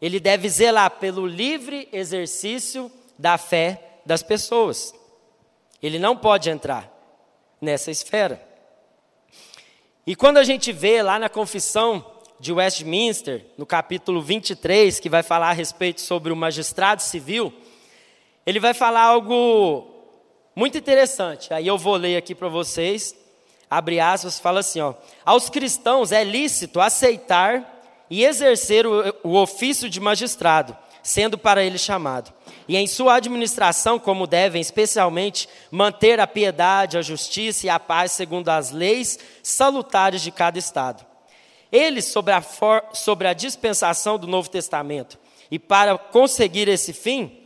Ele 0.00 0.18
deve 0.18 0.48
zelar 0.48 0.92
pelo 0.92 1.26
livre 1.26 1.90
exercício 1.92 2.90
da 3.18 3.36
fé 3.36 4.00
das 4.06 4.22
pessoas. 4.22 4.98
Ele 5.82 5.98
não 5.98 6.16
pode 6.16 6.50
entrar 6.50 6.90
nessa 7.60 7.90
esfera. 7.90 8.40
E 10.06 10.16
quando 10.16 10.38
a 10.38 10.44
gente 10.44 10.72
vê 10.72 11.02
lá 11.02 11.18
na 11.18 11.28
confissão 11.28 12.04
de 12.38 12.52
Westminster, 12.52 13.44
no 13.56 13.66
capítulo 13.66 14.22
23, 14.22 14.98
que 14.98 15.08
vai 15.08 15.22
falar 15.22 15.50
a 15.50 15.52
respeito 15.52 16.00
sobre 16.00 16.32
o 16.32 16.36
magistrado 16.36 17.02
civil, 17.02 17.52
ele 18.46 18.58
vai 18.58 18.74
falar 18.74 19.02
algo 19.02 19.86
muito 20.56 20.76
interessante. 20.78 21.52
Aí 21.52 21.66
eu 21.66 21.76
vou 21.76 21.96
ler 21.96 22.16
aqui 22.16 22.34
para 22.34 22.48
vocês. 22.48 23.14
Abre 23.68 24.00
aspas, 24.00 24.40
fala 24.40 24.60
assim, 24.60 24.80
ó: 24.80 24.94
Aos 25.24 25.48
cristãos 25.48 26.12
é 26.12 26.24
lícito 26.24 26.80
aceitar 26.80 27.82
e 28.08 28.24
exercer 28.24 28.86
o, 28.86 29.14
o 29.22 29.36
ofício 29.36 29.88
de 29.88 30.00
magistrado, 30.00 30.76
sendo 31.02 31.38
para 31.38 31.62
ele 31.62 31.78
chamado 31.78 32.32
e 32.70 32.76
em 32.76 32.86
sua 32.86 33.16
administração, 33.16 33.98
como 33.98 34.28
devem 34.28 34.60
especialmente 34.60 35.48
manter 35.72 36.20
a 36.20 36.26
piedade, 36.28 36.96
a 36.96 37.02
justiça 37.02 37.66
e 37.66 37.68
a 37.68 37.80
paz 37.80 38.12
segundo 38.12 38.48
as 38.48 38.70
leis 38.70 39.18
salutares 39.42 40.22
de 40.22 40.30
cada 40.30 40.56
Estado. 40.56 41.04
Eles, 41.72 42.04
sobre 42.04 42.32
a, 42.32 42.40
for, 42.40 42.84
sobre 42.92 43.26
a 43.26 43.32
dispensação 43.32 44.16
do 44.16 44.28
Novo 44.28 44.48
Testamento, 44.48 45.18
e 45.50 45.58
para 45.58 45.98
conseguir 45.98 46.68
esse 46.68 46.92
fim, 46.92 47.40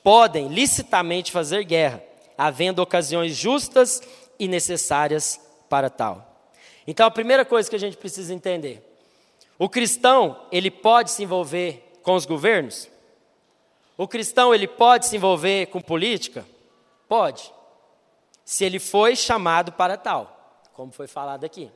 podem 0.00 0.46
licitamente 0.46 1.32
fazer 1.32 1.64
guerra, 1.64 2.00
havendo 2.38 2.80
ocasiões 2.80 3.34
justas 3.34 4.00
e 4.38 4.46
necessárias 4.46 5.40
para 5.68 5.90
tal. 5.90 6.52
Então, 6.86 7.04
a 7.04 7.10
primeira 7.10 7.44
coisa 7.44 7.68
que 7.68 7.74
a 7.74 7.80
gente 7.80 7.96
precisa 7.96 8.32
entender: 8.32 8.80
o 9.58 9.68
cristão, 9.68 10.46
ele 10.52 10.70
pode 10.70 11.10
se 11.10 11.24
envolver 11.24 11.98
com 12.00 12.14
os 12.14 12.24
governos? 12.24 12.88
O 13.98 14.06
cristão 14.06 14.54
ele 14.54 14.68
pode 14.68 15.06
se 15.06 15.16
envolver 15.16 15.66
com 15.66 15.80
política? 15.80 16.46
Pode. 17.08 17.52
Se 18.44 18.64
ele 18.64 18.78
foi 18.78 19.16
chamado 19.16 19.72
para 19.72 19.96
tal, 19.96 20.60
como 20.72 20.92
foi 20.92 21.08
falado 21.08 21.42
aqui. 21.42 21.68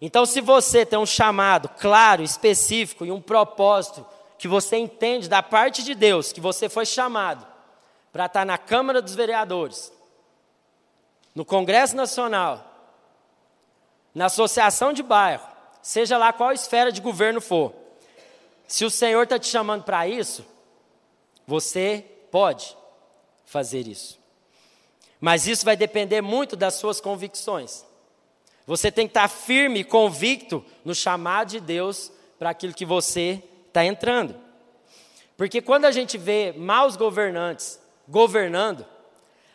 Então, 0.00 0.26
se 0.26 0.40
você 0.40 0.84
tem 0.84 0.98
um 0.98 1.06
chamado 1.06 1.68
claro, 1.68 2.24
específico 2.24 3.06
e 3.06 3.12
um 3.12 3.22
propósito 3.22 4.04
que 4.36 4.48
você 4.48 4.76
entende 4.76 5.28
da 5.28 5.40
parte 5.40 5.84
de 5.84 5.94
Deus, 5.94 6.32
que 6.32 6.40
você 6.40 6.68
foi 6.68 6.84
chamado 6.84 7.46
para 8.12 8.26
estar 8.26 8.44
na 8.44 8.58
Câmara 8.58 9.00
dos 9.00 9.14
Vereadores, 9.14 9.92
no 11.36 11.44
Congresso 11.44 11.94
Nacional, 11.94 12.64
na 14.12 14.26
Associação 14.26 14.92
de 14.92 15.04
Bairro, 15.04 15.46
seja 15.80 16.18
lá 16.18 16.32
qual 16.32 16.52
esfera 16.52 16.90
de 16.90 17.00
governo 17.00 17.40
for, 17.40 17.72
se 18.66 18.84
o 18.84 18.90
Senhor 18.90 19.22
está 19.22 19.38
te 19.38 19.46
chamando 19.46 19.84
para 19.84 20.06
isso, 20.08 20.44
você 21.48 22.04
pode 22.30 22.76
fazer 23.46 23.88
isso. 23.88 24.20
Mas 25.18 25.46
isso 25.46 25.64
vai 25.64 25.78
depender 25.78 26.20
muito 26.20 26.54
das 26.54 26.74
suas 26.74 27.00
convicções. 27.00 27.86
Você 28.66 28.92
tem 28.92 29.06
que 29.06 29.12
estar 29.12 29.28
firme 29.28 29.82
convicto 29.82 30.62
no 30.84 30.94
chamado 30.94 31.48
de 31.48 31.60
Deus 31.60 32.12
para 32.38 32.50
aquilo 32.50 32.74
que 32.74 32.84
você 32.84 33.42
está 33.66 33.82
entrando. 33.82 34.36
Porque 35.38 35.62
quando 35.62 35.86
a 35.86 35.90
gente 35.90 36.18
vê 36.18 36.52
maus 36.54 36.96
governantes 36.96 37.80
governando, 38.06 38.84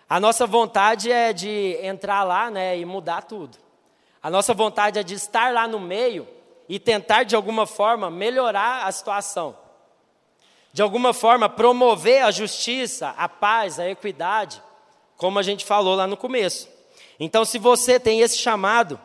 a 0.10 0.20
nossa 0.20 0.48
vontade 0.48 1.12
é 1.12 1.32
de 1.32 1.78
entrar 1.80 2.24
lá 2.24 2.50
né, 2.50 2.76
e 2.76 2.86
mudar 2.86 3.22
tudo. 3.22 3.56
A 4.20 4.32
nossa 4.32 4.52
vontade 4.56 4.98
é 4.98 5.04
de 5.04 5.14
estar 5.14 5.54
lá 5.54 5.68
no 5.68 5.80
meio 5.80 6.28
e 6.68 6.80
tentar, 6.80 7.22
de 7.22 7.36
alguma 7.36 7.68
forma, 7.68 8.10
melhorar 8.10 8.88
a 8.88 8.92
situação. 8.92 9.63
De 10.74 10.82
alguma 10.82 11.14
forma, 11.14 11.48
promover 11.48 12.24
a 12.24 12.32
justiça, 12.32 13.10
a 13.16 13.30
paz, 13.30 13.80
a 13.80 13.88
equidade, 13.88 14.62
como 15.16 15.38
a 15.38 15.44
gente 15.44 15.64
falou 15.64 15.94
lá 15.94 16.08
no 16.08 16.18
começo. 16.18 16.68
Então, 17.20 17.46
se 17.46 17.60
você 17.60 18.00
tem 18.00 18.22
esse 18.22 18.38
chamado, 18.40 19.00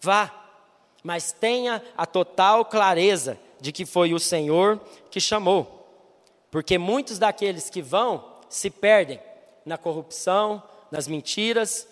vá, 0.00 0.30
mas 1.04 1.30
tenha 1.30 1.80
a 1.96 2.04
total 2.04 2.64
clareza 2.64 3.38
de 3.60 3.70
que 3.70 3.86
foi 3.86 4.12
o 4.12 4.18
Senhor 4.18 4.80
que 5.08 5.20
chamou. 5.20 5.86
Porque 6.50 6.76
muitos 6.76 7.16
daqueles 7.16 7.70
que 7.70 7.80
vão 7.80 8.24
se 8.48 8.68
perdem 8.68 9.20
na 9.64 9.78
corrupção, 9.78 10.60
nas 10.90 11.06
mentiras 11.06 11.88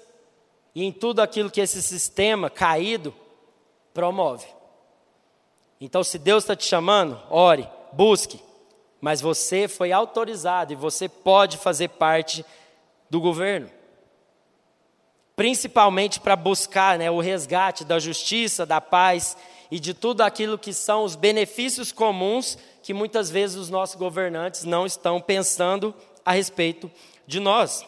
e 0.75 0.85
em 0.85 0.91
tudo 0.91 1.21
aquilo 1.23 1.51
que 1.51 1.61
esse 1.61 1.81
sistema 1.81 2.51
caído 2.51 3.15
promove. 3.95 4.49
Então, 5.81 6.03
se 6.03 6.19
Deus 6.19 6.43
está 6.43 6.57
te 6.57 6.65
chamando, 6.65 7.19
ore, 7.31 7.67
busque, 7.93 8.41
mas 9.01 9.21
você 9.21 9.67
foi 9.67 9.93
autorizado 9.93 10.73
e 10.73 10.77
você 10.77 11.09
pode 11.09 11.57
fazer 11.57 11.89
parte 11.89 12.45
do 13.09 13.21
governo. 13.21 13.71
Principalmente 15.35 16.21
para 16.21 16.37
buscar 16.37 16.99
né, 16.99 17.11
o 17.11 17.21
resgate 17.21 17.85
da 17.85 17.99
justiça, 17.99 18.67
da 18.67 18.81
paz 18.81 19.37
e 19.71 19.81
de 19.81 19.95
tudo 19.95 20.21
aquilo 20.21 20.59
que 20.59 20.73
são 20.73 21.05
os 21.05 21.17
benefícios 21.17 21.93
comuns 21.93 22.59
que 22.83 22.93
muitas 22.93 23.31
vezes 23.31 23.57
os 23.57 23.71
nossos 23.71 23.97
governantes 23.97 24.65
não 24.65 24.85
estão 24.85 25.21
pensando 25.21 25.95
a 26.25 26.33
respeito 26.33 26.91
de 27.27 27.41
nós. 27.41 27.87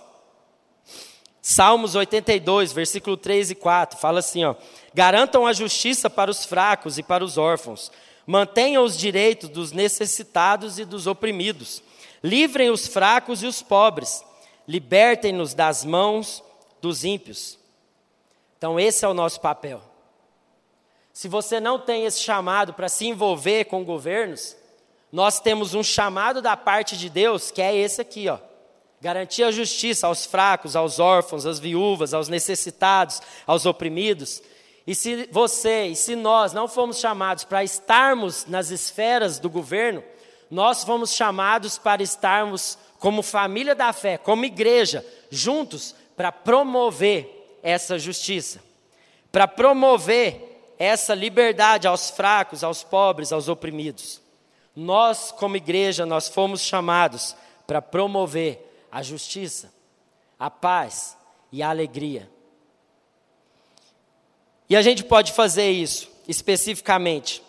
Salmos 1.41 1.97
82, 1.97 2.73
versículo 2.73 3.17
3 3.17 3.51
e 3.51 3.55
4, 3.57 3.99
fala 3.99 4.21
assim: 4.21 4.45
ó, 4.45 4.55
Garantam 4.95 5.45
a 5.45 5.53
justiça 5.53 6.09
para 6.09 6.31
os 6.31 6.45
fracos 6.45 6.99
e 6.99 7.03
para 7.03 7.25
os 7.25 7.37
órfãos, 7.37 7.91
mantenham 8.27 8.85
os 8.85 8.97
direitos 8.97 9.49
dos 9.49 9.73
necessitados 9.73 10.79
e 10.79 10.85
dos 10.85 11.07
oprimidos, 11.07 11.83
livrem 12.23 12.71
os 12.71 12.87
fracos 12.87 13.43
e 13.43 13.47
os 13.47 13.63
pobres, 13.63 14.25
libertem-nos 14.67 15.55
das 15.55 15.85
mãos 15.85 16.43
dos 16.81 17.05
ímpios. 17.05 17.59
Então, 18.59 18.79
esse 18.79 19.05
é 19.05 19.09
o 19.09 19.15
nosso 19.15 19.41
papel. 19.41 19.83
Se 21.13 21.29
você 21.29 21.61
não 21.61 21.79
tem 21.79 22.07
esse 22.07 22.21
chamado 22.21 22.73
para 22.73 22.89
se 22.89 23.07
envolver 23.07 23.65
com 23.65 23.85
governos, 23.85 24.57
nós 25.11 25.41
temos 25.41 25.75
um 25.75 25.83
chamado 25.83 26.41
da 26.41 26.57
parte 26.57 26.97
de 26.97 27.11
Deus, 27.11 27.51
que 27.51 27.61
é 27.61 27.77
esse 27.77 28.01
aqui, 28.01 28.29
ó. 28.29 28.39
Garantir 29.01 29.43
a 29.43 29.51
justiça 29.51 30.07
aos 30.07 30.25
fracos, 30.25 30.77
aos 30.77 30.99
órfãos, 30.99 31.45
às 31.45 31.59
viúvas, 31.59 32.15
aos 32.15 32.29
necessitados, 32.29 33.21
aos 33.47 33.67
oprimidos. 33.67 34.41
E 34.87 34.95
se 34.95 35.29
você 35.31 35.87
e 35.87 35.97
se 35.97 36.17
nós 36.17 36.53
não 36.53 36.67
fomos 36.67 36.99
chamados 36.99 37.45
para 37.45 37.63
estarmos 37.63 38.47
nas 38.47 38.71
esferas 38.71 39.39
do 39.39 39.49
governo, 39.49 40.03
nós 40.51 40.85
fomos 40.85 41.13
chamados 41.13 41.79
para 41.79 42.03
estarmos 42.03 42.77
como 42.99 43.23
família 43.23 43.75
da 43.75 43.93
fé, 43.93 44.19
como 44.19 44.45
igreja, 44.45 45.05
juntos 45.31 45.95
para 46.17 46.31
promover 46.31 47.59
essa 47.63 47.99
justiça, 47.99 48.63
para 49.31 49.49
promover 49.49 50.75
essa 50.79 51.15
liberdade 51.15 51.87
aos 51.87 52.11
fracos, 52.11 52.65
aos 52.65 52.83
pobres, 52.83 53.33
aos 53.33 53.49
oprimidos. 53.49 54.21
Nós, 54.75 55.31
como 55.31 55.57
igreja, 55.57 56.05
nós 56.05 56.29
fomos 56.29 56.61
chamados 56.61 57.37
para 57.67 57.81
promover 57.81 58.87
a 58.91 59.03
justiça, 59.03 59.73
a 60.39 60.51
paz 60.51 61.17
e 61.51 61.63
a 61.63 61.71
alegria. 61.71 62.29
E 64.73 64.77
a 64.77 64.81
gente 64.81 65.05
pode 65.05 65.33
fazer 65.33 65.71
isso 65.71 66.11
especificamente 66.27 67.43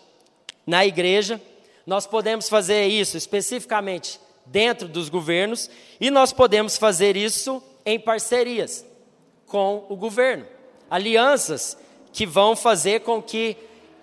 na 0.66 0.84
igreja, 0.84 1.40
nós 1.86 2.06
podemos 2.06 2.50
fazer 2.50 2.84
isso 2.84 3.16
especificamente 3.16 4.20
dentro 4.44 4.86
dos 4.86 5.08
governos 5.08 5.70
e 5.98 6.10
nós 6.10 6.34
podemos 6.34 6.76
fazer 6.76 7.16
isso 7.16 7.62
em 7.82 7.98
parcerias 7.98 8.84
com 9.46 9.86
o 9.88 9.96
governo. 9.96 10.46
Alianças 10.90 11.78
que 12.12 12.26
vão 12.26 12.54
fazer 12.54 13.00
com 13.00 13.22
que 13.22 13.56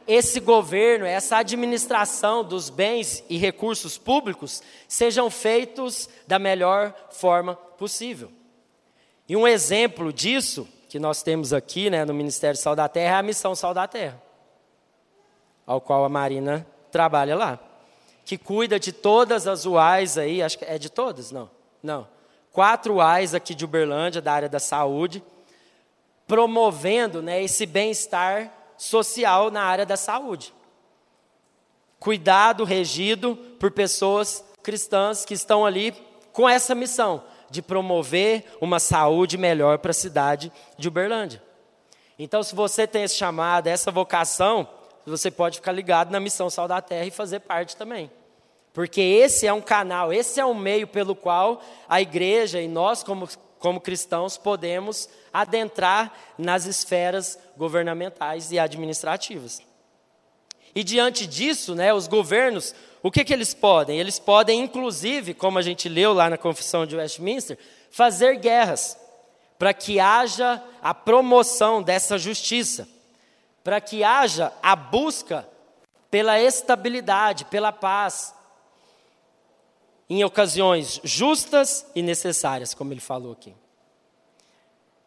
esse 0.07 0.39
governo, 0.39 1.05
essa 1.05 1.37
administração 1.37 2.43
dos 2.43 2.71
bens 2.71 3.23
e 3.29 3.37
recursos 3.37 3.99
públicos 3.99 4.63
sejam 4.87 5.29
feitos 5.29 6.09
da 6.25 6.39
melhor 6.39 6.91
forma 7.11 7.55
possível. 7.55 8.31
E 9.29 9.35
um 9.35 9.47
exemplo 9.47 10.11
disso 10.11 10.67
que 10.91 10.99
nós 10.99 11.23
temos 11.23 11.53
aqui 11.53 11.89
né, 11.89 12.03
no 12.03 12.13
Ministério 12.13 12.59
Sal 12.59 12.75
da 12.75 12.89
Terra 12.89 13.15
é 13.15 13.19
a 13.19 13.23
Missão 13.23 13.55
Sal 13.55 13.73
da 13.73 13.87
Terra, 13.87 14.21
ao 15.65 15.79
qual 15.79 16.03
a 16.03 16.09
Marina 16.09 16.67
trabalha 16.91 17.33
lá, 17.33 17.57
que 18.25 18.37
cuida 18.37 18.77
de 18.77 18.91
todas 18.91 19.47
as 19.47 19.65
UAIs 19.65 20.17
aí, 20.17 20.43
acho 20.43 20.59
que 20.59 20.65
é 20.65 20.77
de 20.77 20.89
todas? 20.89 21.31
Não, 21.31 21.49
não. 21.81 22.05
Quatro 22.51 22.95
UAIs 22.95 23.33
aqui 23.33 23.55
de 23.55 23.63
Uberlândia, 23.63 24.21
da 24.21 24.33
área 24.33 24.49
da 24.49 24.59
saúde, 24.59 25.23
promovendo 26.27 27.21
né, 27.21 27.41
esse 27.41 27.65
bem-estar 27.65 28.51
social 28.77 29.49
na 29.49 29.63
área 29.63 29.85
da 29.85 29.95
saúde. 29.95 30.53
Cuidado 32.01 32.65
regido 32.65 33.37
por 33.57 33.71
pessoas 33.71 34.43
cristãs 34.61 35.23
que 35.23 35.35
estão 35.35 35.65
ali 35.65 35.93
com 36.33 36.49
essa 36.49 36.75
missão 36.75 37.23
de 37.51 37.61
promover 37.61 38.45
uma 38.59 38.79
saúde 38.79 39.37
melhor 39.37 39.77
para 39.77 39.91
a 39.91 39.93
cidade 39.93 40.51
de 40.77 40.87
Uberlândia. 40.87 41.43
Então, 42.17 42.41
se 42.41 42.55
você 42.55 42.87
tem 42.87 43.03
esse 43.03 43.15
chamado, 43.15 43.67
essa 43.67 43.91
vocação, 43.91 44.67
você 45.05 45.29
pode 45.29 45.57
ficar 45.57 45.71
ligado 45.71 46.11
na 46.11 46.19
missão 46.19 46.49
Sal 46.49 46.67
da 46.67 46.81
Terra 46.81 47.05
e 47.05 47.11
fazer 47.11 47.41
parte 47.41 47.75
também. 47.75 48.09
Porque 48.73 49.01
esse 49.01 49.45
é 49.45 49.51
um 49.51 49.61
canal, 49.61 50.13
esse 50.13 50.39
é 50.39 50.45
um 50.45 50.53
meio 50.53 50.87
pelo 50.87 51.15
qual 51.15 51.61
a 51.89 52.01
igreja 52.01 52.61
e 52.61 52.67
nós, 52.67 53.03
como, 53.03 53.27
como 53.59 53.81
cristãos, 53.81 54.37
podemos 54.37 55.09
adentrar 55.33 56.13
nas 56.37 56.65
esferas 56.65 57.37
governamentais 57.57 58.51
e 58.51 58.59
administrativas. 58.59 59.61
E 60.73 60.83
diante 60.83 61.27
disso, 61.27 61.75
né, 61.75 61.93
os 61.93 62.07
governos, 62.07 62.73
o 63.03 63.11
que, 63.11 63.23
que 63.23 63.33
eles 63.33 63.53
podem? 63.53 63.99
Eles 63.99 64.19
podem, 64.19 64.59
inclusive, 64.61 65.33
como 65.33 65.57
a 65.57 65.61
gente 65.61 65.89
leu 65.89 66.13
lá 66.13 66.29
na 66.29 66.37
Confissão 66.37 66.85
de 66.85 66.95
Westminster, 66.95 67.57
fazer 67.89 68.37
guerras 68.37 68.97
para 69.57 69.73
que 69.73 69.99
haja 69.99 70.63
a 70.81 70.93
promoção 70.93 71.81
dessa 71.81 72.17
justiça, 72.17 72.87
para 73.63 73.79
que 73.79 74.03
haja 74.03 74.51
a 74.61 74.75
busca 74.75 75.47
pela 76.09 76.39
estabilidade, 76.39 77.45
pela 77.45 77.71
paz, 77.71 78.33
em 80.09 80.23
ocasiões 80.23 80.99
justas 81.03 81.85
e 81.95 82.01
necessárias, 82.01 82.73
como 82.73 82.91
ele 82.91 82.99
falou 82.99 83.31
aqui. 83.31 83.55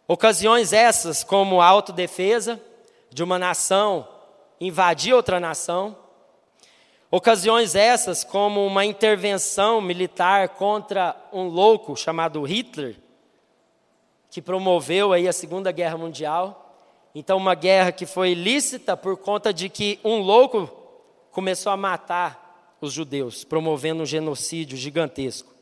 Ocasiões 0.06 0.72
essas, 0.72 1.22
como 1.22 1.60
a 1.60 1.66
autodefesa 1.66 2.60
de 3.10 3.22
uma 3.22 3.38
nação 3.38 4.08
invadir 4.60 5.14
outra 5.14 5.40
nação. 5.40 5.96
Ocasiões 7.16 7.76
essas, 7.76 8.24
como 8.24 8.66
uma 8.66 8.84
intervenção 8.84 9.80
militar 9.80 10.48
contra 10.48 11.14
um 11.32 11.44
louco 11.46 11.94
chamado 11.94 12.42
Hitler, 12.42 12.96
que 14.28 14.42
promoveu 14.42 15.12
aí 15.12 15.28
a 15.28 15.32
Segunda 15.32 15.70
Guerra 15.70 15.96
Mundial. 15.96 16.76
Então, 17.14 17.36
uma 17.36 17.54
guerra 17.54 17.92
que 17.92 18.04
foi 18.04 18.32
ilícita 18.32 18.96
por 18.96 19.16
conta 19.16 19.54
de 19.54 19.68
que 19.68 20.00
um 20.02 20.16
louco 20.18 20.68
começou 21.30 21.70
a 21.70 21.76
matar 21.76 22.76
os 22.80 22.92
judeus, 22.92 23.44
promovendo 23.44 24.02
um 24.02 24.06
genocídio 24.06 24.76
gigantesco. 24.76 25.52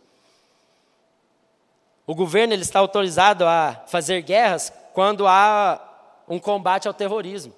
O 2.07 2.15
governo 2.15 2.55
ele 2.55 2.63
está 2.63 2.79
autorizado 2.79 3.45
a 3.45 3.85
fazer 3.89 4.23
guerras 4.23 4.73
quando 4.95 5.27
há 5.27 5.79
um 6.27 6.39
combate 6.39 6.89
ao 6.89 6.95
terrorismo. 6.95 7.53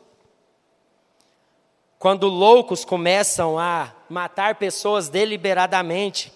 Quando 2.05 2.29
loucos 2.29 2.85
começam 2.85 3.59
a 3.59 3.91
matar 4.11 4.57
pessoas 4.57 5.09
deliberadamente. 5.09 6.31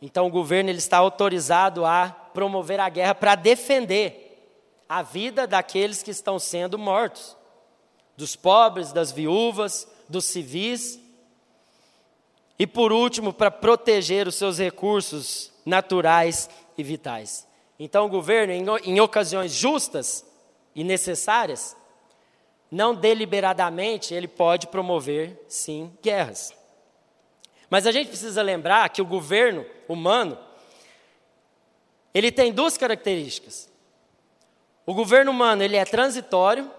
Então 0.00 0.26
o 0.26 0.30
governo 0.30 0.70
ele 0.70 0.78
está 0.78 0.96
autorizado 0.96 1.84
a 1.84 2.08
promover 2.32 2.80
a 2.80 2.88
guerra 2.88 3.14
para 3.14 3.34
defender 3.34 4.48
a 4.88 5.02
vida 5.02 5.46
daqueles 5.46 6.02
que 6.02 6.10
estão 6.10 6.38
sendo 6.38 6.78
mortos, 6.78 7.36
dos 8.16 8.36
pobres, 8.36 8.90
das 8.90 9.12
viúvas, 9.12 9.86
dos 10.08 10.24
civis. 10.24 10.98
E 12.58 12.66
por 12.66 12.90
último, 12.90 13.34
para 13.34 13.50
proteger 13.50 14.26
os 14.26 14.36
seus 14.36 14.58
recursos 14.58 15.52
naturais 15.62 16.48
e 16.78 16.82
vitais. 16.82 17.46
Então, 17.78 18.06
o 18.06 18.08
governo, 18.08 18.54
em, 18.54 18.64
em 18.94 18.98
ocasiões 18.98 19.52
justas 19.52 20.24
e 20.74 20.82
necessárias, 20.82 21.76
não 22.70 22.94
deliberadamente, 22.94 24.12
ele 24.12 24.28
pode 24.28 24.66
promover, 24.66 25.42
sim, 25.48 25.92
guerras. 26.02 26.52
Mas 27.70 27.86
a 27.86 27.92
gente 27.92 28.08
precisa 28.08 28.42
lembrar 28.42 28.88
que 28.90 29.02
o 29.02 29.06
governo 29.06 29.64
humano 29.88 30.38
ele 32.14 32.32
tem 32.32 32.52
duas 32.52 32.76
características. 32.76 33.70
O 34.84 34.94
governo 34.94 35.30
humano, 35.30 35.62
ele 35.62 35.76
é 35.76 35.84
transitório, 35.84 36.70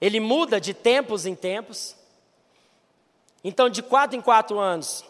ele 0.00 0.18
muda 0.18 0.60
de 0.60 0.72
tempos 0.72 1.26
em 1.26 1.34
tempos. 1.34 1.94
Então, 3.44 3.68
de 3.68 3.82
quatro 3.82 4.16
em 4.16 4.20
quatro 4.20 4.58
anos, 4.58 5.04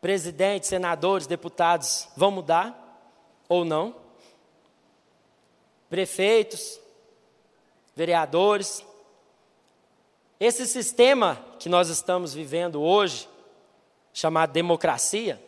presidentes, 0.00 0.68
senadores, 0.68 1.26
deputados 1.26 2.08
vão 2.16 2.30
mudar 2.30 2.78
ou 3.48 3.64
não. 3.64 3.96
Prefeitos, 5.88 6.78
vereadores. 7.94 8.84
Esse 10.38 10.66
sistema 10.66 11.44
que 11.58 11.68
nós 11.68 11.88
estamos 11.88 12.34
vivendo 12.34 12.82
hoje, 12.82 13.28
chamado 14.12 14.52
democracia, 14.52 15.42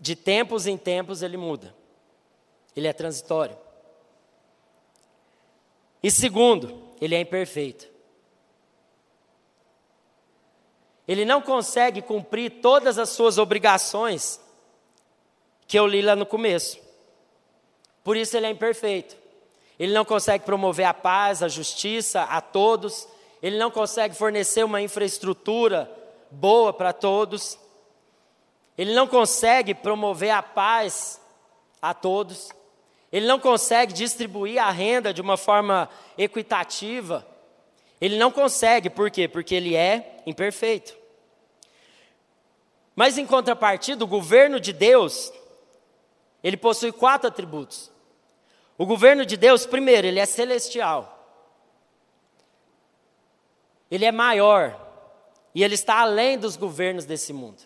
de 0.00 0.16
tempos 0.16 0.66
em 0.66 0.76
tempos 0.76 1.22
ele 1.22 1.36
muda. 1.36 1.74
Ele 2.74 2.88
é 2.88 2.92
transitório. 2.92 3.56
E 6.02 6.10
segundo, 6.10 6.82
ele 7.00 7.14
é 7.14 7.20
imperfeito. 7.20 7.92
Ele 11.06 11.24
não 11.24 11.40
consegue 11.40 12.00
cumprir 12.00 12.60
todas 12.60 12.98
as 12.98 13.10
suas 13.10 13.38
obrigações 13.38 14.40
que 15.66 15.78
eu 15.78 15.86
li 15.86 16.02
lá 16.02 16.16
no 16.16 16.26
começo. 16.26 16.80
Por 18.02 18.16
isso 18.16 18.36
ele 18.36 18.46
é 18.46 18.50
imperfeito. 18.50 19.21
Ele 19.82 19.92
não 19.92 20.04
consegue 20.04 20.44
promover 20.44 20.86
a 20.86 20.94
paz, 20.94 21.42
a 21.42 21.48
justiça 21.48 22.22
a 22.22 22.40
todos. 22.40 23.08
Ele 23.42 23.58
não 23.58 23.68
consegue 23.68 24.14
fornecer 24.14 24.62
uma 24.62 24.80
infraestrutura 24.80 25.90
boa 26.30 26.72
para 26.72 26.92
todos. 26.92 27.58
Ele 28.78 28.94
não 28.94 29.08
consegue 29.08 29.74
promover 29.74 30.30
a 30.30 30.40
paz 30.40 31.20
a 31.82 31.92
todos. 31.92 32.52
Ele 33.10 33.26
não 33.26 33.40
consegue 33.40 33.92
distribuir 33.92 34.62
a 34.62 34.70
renda 34.70 35.12
de 35.12 35.20
uma 35.20 35.36
forma 35.36 35.90
equitativa. 36.16 37.26
Ele 38.00 38.16
não 38.16 38.30
consegue, 38.30 38.88
por 38.88 39.10
quê? 39.10 39.26
Porque 39.26 39.52
ele 39.52 39.74
é 39.74 40.22
imperfeito. 40.24 40.96
Mas 42.94 43.18
em 43.18 43.26
contrapartida, 43.26 44.04
o 44.04 44.06
governo 44.06 44.60
de 44.60 44.72
Deus, 44.72 45.32
ele 46.40 46.56
possui 46.56 46.92
quatro 46.92 47.26
atributos. 47.26 47.91
O 48.82 48.84
governo 48.84 49.24
de 49.24 49.36
Deus, 49.36 49.64
primeiro, 49.64 50.08
ele 50.08 50.18
é 50.18 50.26
celestial. 50.26 51.24
Ele 53.88 54.04
é 54.04 54.10
maior 54.10 54.76
e 55.54 55.62
ele 55.62 55.76
está 55.76 56.00
além 56.00 56.36
dos 56.36 56.56
governos 56.56 57.04
desse 57.04 57.32
mundo. 57.32 57.62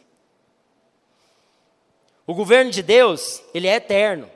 O 2.26 2.34
governo 2.34 2.70
de 2.70 2.82
Deus, 2.82 3.42
ele 3.54 3.66
é 3.66 3.76
eterno 3.76 4.30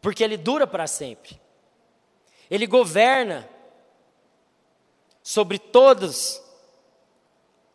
porque 0.00 0.24
ele 0.24 0.38
dura 0.38 0.66
para 0.66 0.86
sempre. 0.86 1.38
Ele 2.50 2.66
governa 2.66 3.46
sobre 5.22 5.58
todos, 5.58 6.42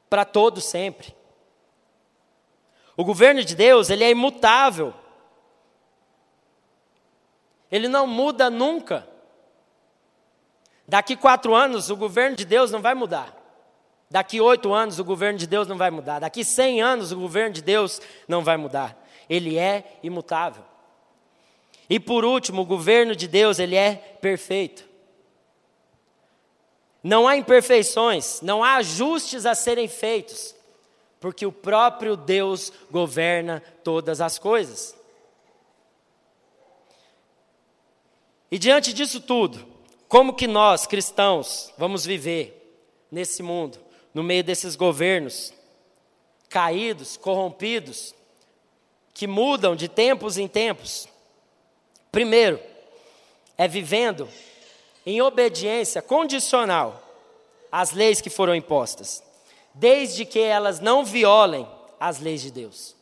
para 0.10 0.26
todos 0.26 0.64
sempre. 0.64 1.16
O 2.98 3.06
governo 3.06 3.44
de 3.44 3.56
Deus, 3.56 3.92
ele 3.92 4.04
é 4.04 4.10
imutável. 4.10 4.96
Ele 7.76 7.90
não 7.90 8.08
muda 8.08 8.50
nunca. 8.50 9.06
Daqui 10.88 11.14
quatro 11.14 11.54
anos, 11.54 11.90
o 11.90 11.98
governo 11.98 12.38
de 12.38 12.46
Deus 12.46 12.72
não 12.72 12.82
vai 12.82 12.96
mudar. 12.96 13.36
Daqui 14.10 14.40
oito 14.40 14.74
anos, 14.74 14.98
o 14.98 15.04
governo 15.04 15.38
de 15.38 15.46
Deus 15.46 15.68
não 15.68 15.78
vai 15.78 15.92
mudar. 15.92 16.20
Daqui 16.20 16.46
cem 16.46 16.82
anos, 16.82 17.12
o 17.12 17.20
governo 17.20 17.54
de 17.54 17.62
Deus 17.62 18.02
não 18.30 18.46
vai 18.46 18.56
mudar. 18.56 18.98
Ele 19.30 19.58
é 19.58 20.00
imutável. 20.02 20.64
E 21.90 22.00
por 22.00 22.24
último, 22.24 22.62
o 22.62 22.66
governo 22.66 23.14
de 23.14 23.28
Deus, 23.28 23.60
ele 23.60 23.76
é 23.76 23.96
perfeito. 24.22 24.86
Não 27.04 27.28
há 27.28 27.36
imperfeições, 27.36 28.40
não 28.40 28.64
há 28.64 28.76
ajustes 28.76 29.46
a 29.46 29.54
serem 29.54 29.90
feitos, 29.90 30.56
porque 31.20 31.46
o 31.46 31.52
próprio 31.52 32.16
Deus 32.16 32.72
governa 32.90 33.62
todas 33.84 34.22
as 34.22 34.40
coisas. 34.40 34.96
E 38.52 38.60
diante 38.60 38.94
disso 38.94 39.20
tudo, 39.20 39.66
como 40.08 40.34
que 40.34 40.48
nós, 40.48 40.86
cristãos, 40.86 41.74
vamos 41.78 42.06
viver 42.06 42.80
nesse 43.12 43.42
mundo, 43.42 43.78
no 44.14 44.24
meio 44.24 44.44
desses 44.44 44.76
governos 44.76 45.54
caídos, 46.50 47.18
corrompidos, 47.18 48.14
que 49.14 49.28
mudam 49.28 49.76
de 49.76 49.88
tempos 49.88 50.38
em 50.38 50.48
tempos? 50.48 51.08
Primeiro, 52.12 52.60
é 53.58 53.68
vivendo 53.68 54.30
em 55.06 55.22
obediência 55.22 56.02
condicional 56.02 57.02
às 57.72 57.92
leis 57.92 58.22
que 58.22 58.30
foram 58.30 58.56
impostas, 58.56 59.24
desde 59.74 60.26
que 60.26 60.40
elas 60.40 60.80
não 60.80 61.04
violem 61.04 61.68
as 62.00 62.20
leis 62.20 62.42
de 62.42 62.52
Deus. 62.52 62.96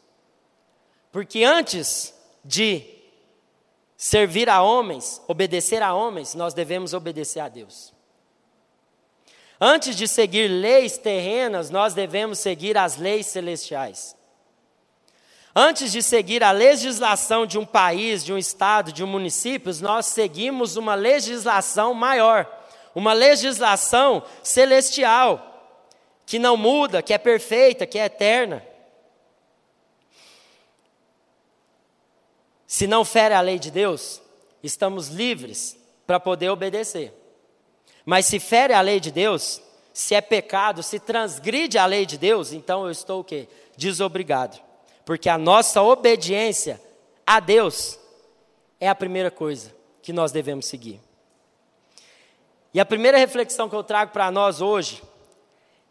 Porque 1.11 1.43
antes 1.43 2.13
de 2.43 3.02
servir 4.03 4.49
a 4.49 4.61
homens, 4.61 5.21
obedecer 5.29 5.81
a 5.81 5.93
homens, 5.93 6.35
nós 6.35 6.53
devemos 6.53 6.93
obedecer 6.93 7.39
a 7.39 7.47
Deus. 7.47 7.93
Antes 9.61 9.95
de 9.95 10.09
seguir 10.09 10.49
leis 10.49 10.97
terrenas, 10.97 11.69
nós 11.69 11.93
devemos 11.93 12.39
seguir 12.39 12.77
as 12.77 12.97
leis 12.97 13.27
celestiais. 13.27 14.13
Antes 15.55 15.89
de 15.89 16.03
seguir 16.03 16.43
a 16.43 16.51
legislação 16.51 17.45
de 17.45 17.57
um 17.57 17.65
país, 17.65 18.25
de 18.25 18.33
um 18.33 18.37
estado, 18.37 18.91
de 18.91 19.05
um 19.05 19.07
município, 19.07 19.73
nós 19.79 20.07
seguimos 20.07 20.75
uma 20.75 20.95
legislação 20.95 21.93
maior, 21.93 22.45
uma 22.93 23.13
legislação 23.13 24.21
celestial, 24.43 25.79
que 26.25 26.37
não 26.37 26.57
muda, 26.57 27.01
que 27.01 27.13
é 27.13 27.17
perfeita, 27.17 27.87
que 27.87 27.97
é 27.97 28.03
eterna. 28.03 28.61
Se 32.73 32.87
não 32.87 33.05
fere 33.05 33.35
a 33.35 33.41
lei 33.41 33.59
de 33.59 33.69
Deus, 33.69 34.19
estamos 34.63 35.09
livres 35.09 35.77
para 36.07 36.19
poder 36.19 36.49
obedecer. 36.49 37.13
Mas 38.03 38.25
se 38.25 38.39
fere 38.39 38.73
a 38.73 38.81
lei 38.81 38.99
de 38.99 39.11
Deus, 39.11 39.61
se 39.93 40.15
é 40.15 40.21
pecado, 40.21 40.81
se 40.81 40.99
transgride 40.99 41.77
a 41.77 41.85
lei 41.85 42.05
de 42.05 42.17
Deus, 42.17 42.51
então 42.51 42.85
eu 42.85 42.91
estou 42.91 43.19
o 43.19 43.23
quê? 43.23 43.47
Desobrigado 43.77 44.59
porque 45.05 45.29
a 45.29 45.37
nossa 45.37 45.81
obediência 45.81 46.81
a 47.25 47.39
Deus 47.39 47.99
é 48.79 48.87
a 48.87 48.95
primeira 48.95 49.29
coisa 49.29 49.73
que 50.01 50.13
nós 50.13 50.31
devemos 50.31 50.65
seguir. 50.65 50.99
E 52.73 52.79
a 52.79 52.85
primeira 52.85 53.17
reflexão 53.17 53.69
que 53.69 53.75
eu 53.75 53.83
trago 53.83 54.11
para 54.11 54.31
nós 54.31 54.61
hoje 54.61 55.01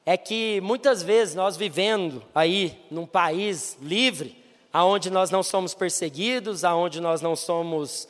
é 0.05 0.16
que 0.16 0.61
muitas 0.62 1.03
vezes 1.03 1.35
nós 1.35 1.57
vivendo 1.57 2.23
aí 2.35 2.85
num 2.90 3.07
país 3.07 3.77
livre, 3.81 4.41
aonde 4.72 5.11
nós 5.11 5.30
não 5.30 5.42
somos 5.42 5.74
perseguidos, 5.74 6.64
aonde 6.64 7.00
nós 7.00 7.20
não 7.20 7.37
somos 7.37 8.08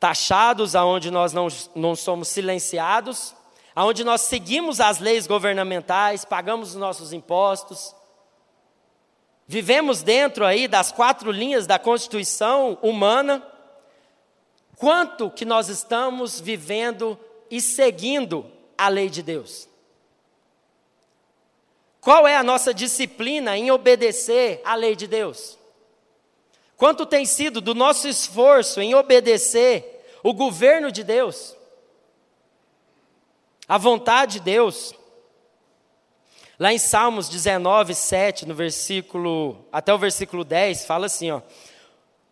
taxados, 0.00 0.74
aonde 0.74 1.10
nós 1.10 1.32
não, 1.32 1.48
não 1.74 1.94
somos 1.94 2.28
silenciados, 2.28 3.34
aonde 3.74 4.04
nós 4.04 4.22
seguimos 4.22 4.80
as 4.80 4.98
leis 4.98 5.26
governamentais, 5.26 6.24
pagamos 6.24 6.70
os 6.70 6.76
nossos 6.76 7.12
impostos, 7.12 7.94
Vivemos 9.48 10.02
dentro 10.02 10.44
aí 10.44 10.66
das 10.66 10.90
quatro 10.90 11.30
linhas 11.30 11.66
da 11.66 11.78
Constituição 11.78 12.76
humana. 12.82 13.46
Quanto 14.76 15.30
que 15.30 15.44
nós 15.44 15.68
estamos 15.68 16.40
vivendo 16.40 17.18
e 17.48 17.60
seguindo 17.60 18.50
a 18.76 18.88
lei 18.88 19.08
de 19.08 19.22
Deus? 19.22 19.68
Qual 22.00 22.26
é 22.26 22.36
a 22.36 22.42
nossa 22.42 22.74
disciplina 22.74 23.56
em 23.56 23.70
obedecer 23.70 24.60
à 24.64 24.74
lei 24.74 24.96
de 24.96 25.06
Deus? 25.06 25.55
Quanto 26.76 27.06
tem 27.06 27.24
sido 27.24 27.60
do 27.60 27.74
nosso 27.74 28.06
esforço 28.06 28.80
em 28.80 28.94
obedecer 28.94 30.04
o 30.22 30.34
governo 30.34 30.92
de 30.92 31.02
Deus? 31.02 31.56
A 33.66 33.78
vontade 33.78 34.34
de 34.34 34.40
Deus? 34.40 34.94
Lá 36.58 36.72
em 36.72 36.78
Salmos 36.78 37.28
19, 37.28 37.94
7, 37.94 38.46
no 38.46 38.54
versículo, 38.54 39.66
até 39.72 39.92
o 39.92 39.98
versículo 39.98 40.44
10, 40.44 40.86
fala 40.86 41.06
assim: 41.06 41.30
ó, 41.30 41.40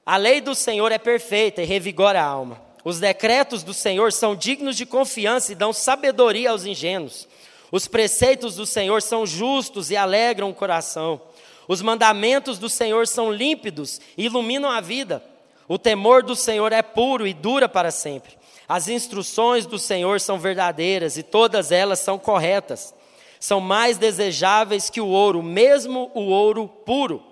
A 0.05 0.17
lei 0.17 0.41
do 0.41 0.55
Senhor 0.55 0.93
é 0.93 0.99
perfeita 0.99 1.63
e 1.63 1.67
revigora 1.67 2.23
a 2.23 2.27
alma. 2.27 2.61
Os 2.85 3.01
decretos 3.01 3.63
do 3.63 3.73
Senhor 3.73 4.13
são 4.13 4.37
dignos 4.37 4.77
de 4.77 4.85
confiança 4.85 5.53
e 5.53 5.55
dão 5.55 5.73
sabedoria 5.73 6.51
aos 6.51 6.67
ingênuos. 6.67 7.27
Os 7.73 7.89
preceitos 7.89 8.57
do 8.57 8.67
Senhor 8.67 9.01
são 9.03 9.27
justos 9.27 9.91
e 9.91 9.97
alegram 9.97 10.51
o 10.51 10.55
coração. 10.55 11.21
Os 11.67 11.81
mandamentos 11.81 12.59
do 12.59 12.69
Senhor 12.69 13.07
são 13.07 13.33
límpidos 13.33 14.01
e 14.17 14.27
iluminam 14.27 14.71
a 14.71 14.81
vida. 14.81 15.23
O 15.67 15.79
temor 15.79 16.23
do 16.23 16.37
Senhor 16.37 16.73
é 16.73 16.83
puro 16.83 17.27
e 17.27 17.33
dura 17.33 17.69
para 17.69 17.91
sempre. 17.91 18.37
As 18.69 18.89
instruções 18.89 19.67
do 19.67 19.79
Senhor 19.79 20.21
são 20.21 20.39
verdadeiras 20.39 21.17
e 21.17 21.23
todas 21.23 21.73
elas 21.73 21.99
são 21.99 22.19
corretas. 22.19 22.95
são 23.41 23.61
mais 23.61 23.99
desejáveis 23.99 24.89
que 24.89 25.03
o 25.03 25.09
ouro, 25.09 25.43
mesmo 25.43 26.11
o 26.15 26.23
ouro 26.31 26.67
puro. 26.67 27.23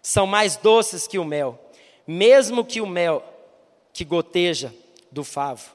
São 0.00 0.26
mais 0.26 0.56
doces 0.56 1.06
que 1.06 1.18
o 1.18 1.24
mel, 1.24 1.58
mesmo 2.06 2.64
que 2.64 2.80
o 2.80 2.86
mel 2.86 3.22
que 3.92 4.02
goteja 4.02 4.74
do 5.10 5.22
favo. 5.22 5.70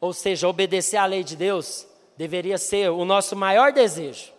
Ou 0.00 0.12
seja, 0.12 0.48
obedecer 0.48 0.96
à 0.96 1.06
lei 1.06 1.24
de 1.24 1.34
Deus 1.34 1.86
deveria 2.16 2.56
ser 2.56 2.90
o 2.90 3.04
nosso 3.04 3.34
maior 3.34 3.72
desejo. 3.72 4.32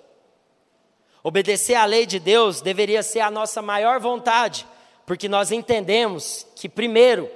Obedecer 1.24 1.76
à 1.76 1.86
lei 1.86 2.06
de 2.06 2.20
Deus 2.20 2.62
deveria 2.62 3.04
ser 3.04 3.20
a 3.20 3.30
nossa 3.30 3.62
maior 3.62 4.00
vontade, 4.00 4.68
porque 5.06 5.30
nós 5.30 5.52
entendemos 5.52 6.46
que, 6.56 6.68
primeiro, 6.68 7.30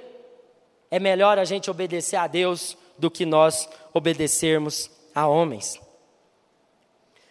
é 0.90 0.98
melhor 0.98 1.38
a 1.38 1.44
gente 1.44 1.70
obedecer 1.70 2.16
a 2.16 2.26
Deus 2.26 2.76
do 2.98 3.10
que 3.10 3.24
nós 3.24 3.68
obedecermos 3.92 4.90
a 5.14 5.26
homens. 5.26 5.80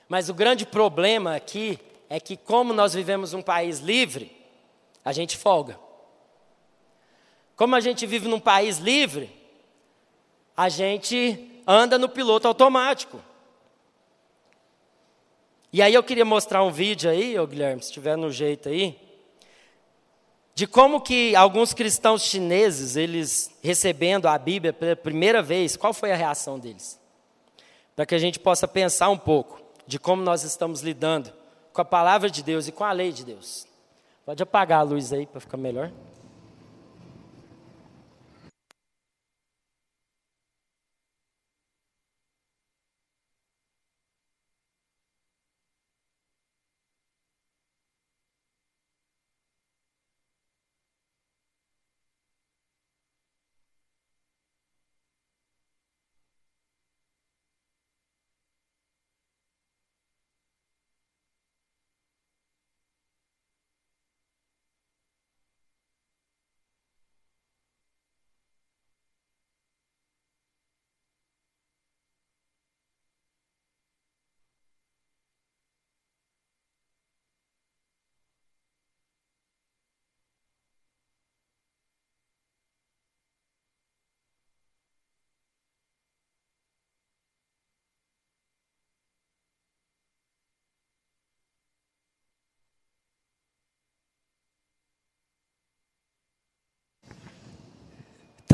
Mas 0.08 0.30
o 0.30 0.34
grande 0.34 0.66
problema 0.66 1.36
aqui 1.36 1.80
é 2.10 2.20
que, 2.20 2.38
como 2.38 2.74
nós 2.74 2.93
vivemos 2.93 3.34
um 3.34 3.41
país 3.41 3.80
livre, 3.80 4.32
a 5.03 5.12
gente 5.12 5.38
folga. 5.38 5.80
Como 7.56 7.76
a 7.76 7.80
gente 7.80 8.06
vive 8.06 8.28
num 8.28 8.39
país 8.39 8.78
livre, 8.78 9.30
a 10.56 10.70
gente 10.70 11.62
anda 11.66 11.97
no 11.97 12.08
piloto 12.08 12.47
automático. 12.47 13.20
E 15.76 15.82
aí 15.82 15.94
eu 15.94 16.02
queria 16.02 16.24
mostrar 16.24 16.64
um 16.64 16.72
vídeo 16.72 17.10
aí, 17.10 17.38
ô 17.38 17.46
Guilherme, 17.46 17.82
se 17.82 17.90
estiver 17.90 18.16
no 18.16 18.32
jeito 18.32 18.70
aí, 18.70 18.98
de 20.54 20.66
como 20.66 21.02
que 21.02 21.36
alguns 21.36 21.74
cristãos 21.74 22.24
chineses, 22.24 22.96
eles 22.96 23.52
recebendo 23.62 24.26
a 24.26 24.38
Bíblia 24.38 24.72
pela 24.72 24.96
primeira 24.96 25.42
vez, 25.44 25.76
qual 25.76 25.94
foi 25.94 26.14
a 26.14 26.16
reação 26.16 26.58
deles? 26.58 26.98
Para 27.94 28.06
que 28.06 28.16
a 28.16 28.18
gente 28.18 28.40
possa 28.40 28.70
pensar 28.70 29.10
um 29.10 29.18
pouco 29.18 29.62
de 29.86 30.00
como 30.00 30.24
nós 30.24 30.44
estamos 30.44 30.80
lidando 30.80 31.34
com 31.74 31.82
a 31.82 31.86
palavra 31.86 32.30
de 32.30 32.42
Deus 32.42 32.70
e 32.70 32.72
com 32.72 32.86
a 32.86 32.94
lei 32.94 33.12
de 33.12 33.26
Deus. 33.26 33.68
Pode 34.26 34.42
apagar 34.42 34.80
a 34.80 34.84
luz 34.84 35.12
aí 35.12 35.26
para 35.26 35.42
ficar 35.42 35.58
melhor. 35.58 35.92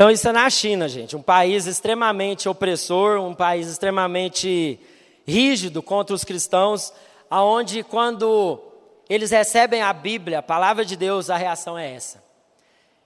Então, 0.02 0.10
isso 0.10 0.28
é 0.28 0.32
na 0.32 0.50
China, 0.50 0.88
gente. 0.88 1.14
Um 1.14 1.22
país 1.22 1.64
extremamente 1.64 2.48
opressor, 2.48 3.20
um 3.20 3.32
país 3.32 3.68
extremamente 3.68 4.80
rígido 5.24 5.80
contra 5.80 6.12
os 6.12 6.24
cristãos, 6.24 6.92
aonde 7.30 7.84
quando 7.84 8.60
eles 9.08 9.30
recebem 9.30 9.80
a 9.80 9.92
Bíblia, 9.92 10.40
a 10.40 10.42
palavra 10.42 10.84
de 10.84 10.96
Deus, 10.96 11.30
a 11.30 11.36
reação 11.36 11.78
é 11.78 11.94
essa. 11.94 12.20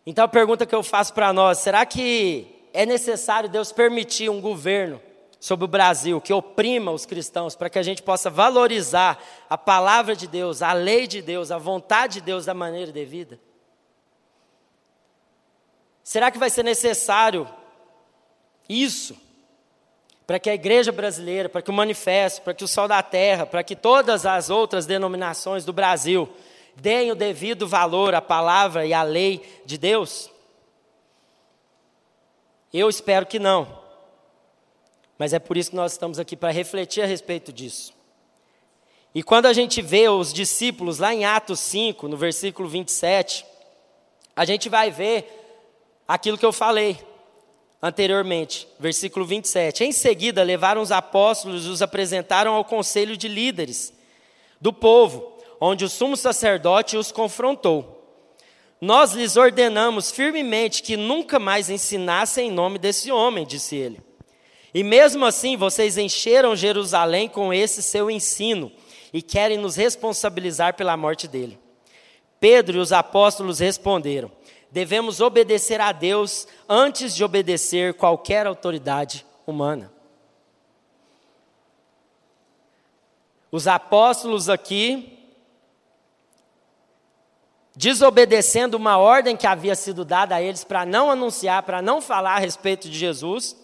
Então, 0.07 0.25
a 0.25 0.29
pergunta 0.29 0.65
que 0.65 0.75
eu 0.75 0.83
faço 0.83 1.13
para 1.13 1.35
nós: 1.35 1.59
será 1.59 1.85
que 1.85 2.47
é 2.73 2.87
necessário 2.87 3.51
Deus 3.51 3.71
permitir 3.73 4.31
um 4.31 4.41
governo 4.41 4.99
sobre 5.39 5.67
o 5.67 5.69
Brasil 5.69 6.19
que 6.19 6.33
oprima 6.33 6.93
os 6.93 7.05
cristãos 7.05 7.55
para 7.55 7.69
que 7.69 7.79
a 7.79 7.83
gente 7.83 8.03
possa 8.03 8.31
valorizar 8.31 9.23
a 9.51 9.59
palavra 9.59 10.17
de 10.17 10.27
Deus, 10.27 10.63
a 10.63 10.73
lei 10.73 11.07
de 11.07 11.21
Deus, 11.21 11.51
a 11.51 11.59
vontade 11.59 12.15
de 12.15 12.21
Deus 12.23 12.47
da 12.47 12.55
maneira 12.55 12.91
devida? 12.91 13.39
Será 16.07 16.31
que 16.31 16.39
vai 16.39 16.49
ser 16.49 16.63
necessário 16.63 17.49
isso 18.69 19.21
para 20.25 20.39
que 20.39 20.49
a 20.49 20.55
igreja 20.55 20.93
brasileira, 20.93 21.49
para 21.49 21.61
que 21.61 21.69
o 21.69 21.75
manifesto, 21.75 22.43
para 22.43 22.55
que 22.55 22.63
o 22.63 22.69
Sol 22.69 22.87
da 22.87 23.03
Terra, 23.03 23.45
para 23.45 23.65
que 23.65 23.75
todas 23.75 24.25
as 24.25 24.49
outras 24.49 24.87
denominações 24.87 25.65
do 25.65 25.73
Brasil 25.73 26.33
deem 26.77 27.11
o 27.11 27.17
devido 27.17 27.67
valor 27.67 28.15
à 28.15 28.23
palavra 28.23 28.87
e 28.87 28.95
à 28.95 29.03
lei 29.03 29.61
de 29.67 29.77
Deus? 29.77 30.31
Eu 32.73 32.89
espero 32.89 33.27
que 33.27 33.41
não. 33.41 33.67
Mas 35.19 35.33
é 35.33 35.41
por 35.41 35.57
isso 35.57 35.71
que 35.71 35.77
nós 35.77 35.91
estamos 35.91 36.21
aqui 36.21 36.37
para 36.37 36.53
refletir 36.53 37.03
a 37.03 37.07
respeito 37.07 37.53
disso. 37.53 37.93
E 39.13 39.25
quando 39.25 39.47
a 39.47 39.53
gente 39.53 39.83
vê 39.83 40.09
os 40.09 40.33
discípulos 40.33 41.01
lá 41.01 41.13
em 41.13 41.25
Atos 41.25 41.59
5, 41.59 42.07
no 42.07 42.17
versículo 42.17 42.69
27, 42.69 43.45
a 44.37 44.45
gente 44.45 44.69
vai 44.69 44.93
ver 44.93 45.43
aquilo 46.07 46.39
que 46.39 46.47
eu 46.47 46.53
falei 46.53 46.99
anteriormente, 47.83 48.67
versículo 48.79 49.25
27. 49.25 49.85
Em 49.85 49.93
seguida, 49.93 50.43
levaram 50.43 50.81
os 50.81 50.91
apóstolos 50.91 51.67
e 51.67 51.69
os 51.69 51.83
apresentaram 51.83 52.55
ao 52.55 52.65
conselho 52.65 53.17
de 53.17 53.29
líderes 53.29 53.93
do 54.61 54.73
povo, 54.73 55.33
onde 55.61 55.85
o 55.85 55.89
sumo 55.89 56.17
sacerdote 56.17 56.97
os 56.97 57.13
confrontou. 57.13 57.93
Nós 58.81 59.13
lhes 59.13 59.37
ordenamos 59.37 60.11
firmemente 60.11 60.83
que 60.83 60.97
nunca 60.97 61.39
mais 61.39 61.71
ensinassem 61.71 62.49
em 62.49 62.53
nome 62.53 62.79
desse 62.79 63.11
homem, 63.11 63.47
disse 63.47 63.75
ele. 63.77 64.01
E 64.75 64.83
mesmo 64.83 65.25
assim, 65.25 65.57
vocês 65.57 65.97
encheram 65.97 66.55
Jerusalém 66.55 67.29
com 67.29 67.55
esse 67.55 67.83
seu 67.83 68.11
ensino 68.11 68.71
e 69.13 69.23
querem 69.23 69.57
nos 69.57 69.77
responsabilizar 69.77 70.75
pela 70.75 70.97
morte 70.97 71.27
dele. 71.27 71.59
Pedro 72.39 72.77
e 72.77 72.81
os 72.81 72.93
apóstolos 72.93 73.61
responderam: 73.61 74.31
devemos 74.71 75.21
obedecer 75.21 75.81
a 75.81 75.93
Deus 75.93 76.47
antes 76.69 77.15
de 77.15 77.25
obedecer 77.25 77.95
qualquer 77.95 78.47
autoridade 78.47 79.25
humana. 79.47 79.93
Os 83.51 83.67
apóstolos 83.67 84.49
aqui, 84.49 85.19
desobedecendo 87.75 88.77
uma 88.77 88.99
ordem 88.99 89.37
que 89.37 89.47
havia 89.47 89.75
sido 89.75 90.05
dada 90.05 90.35
a 90.35 90.43
eles 90.43 90.65
para 90.65 90.85
não 90.85 91.11
anunciar, 91.11 91.63
para 91.63 91.81
não 91.81 92.01
falar 92.01 92.35
a 92.35 92.39
respeito 92.39 92.89
de 92.89 92.99
Jesus, 92.99 93.57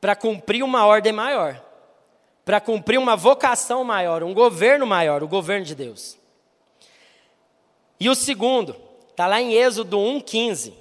para 0.00 0.14
cumprir 0.14 0.62
uma 0.62 0.84
ordem 0.84 1.12
maior, 1.12 1.60
para 2.44 2.60
cumprir 2.60 2.98
uma 2.98 3.16
vocação 3.16 3.82
maior, 3.82 4.22
um 4.22 4.34
governo 4.34 4.86
maior, 4.86 5.22
o 5.22 5.28
governo 5.28 5.64
de 5.64 5.74
Deus. 5.74 6.16
E 7.98 8.08
o 8.08 8.14
segundo, 8.14 8.76
está 9.10 9.26
lá 9.26 9.40
em 9.40 9.54
Êxodo 9.54 9.96
1,15. 9.96 10.72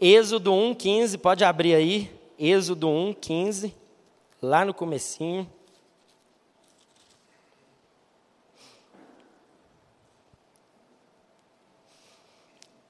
Êxodo 0.00 0.50
1,15, 0.50 1.18
pode 1.18 1.44
abrir 1.44 1.74
aí. 1.74 2.10
Êxodo 2.38 2.88
1,15, 2.88 3.72
lá 4.42 4.64
no 4.64 4.74
comecinho. 4.74 5.48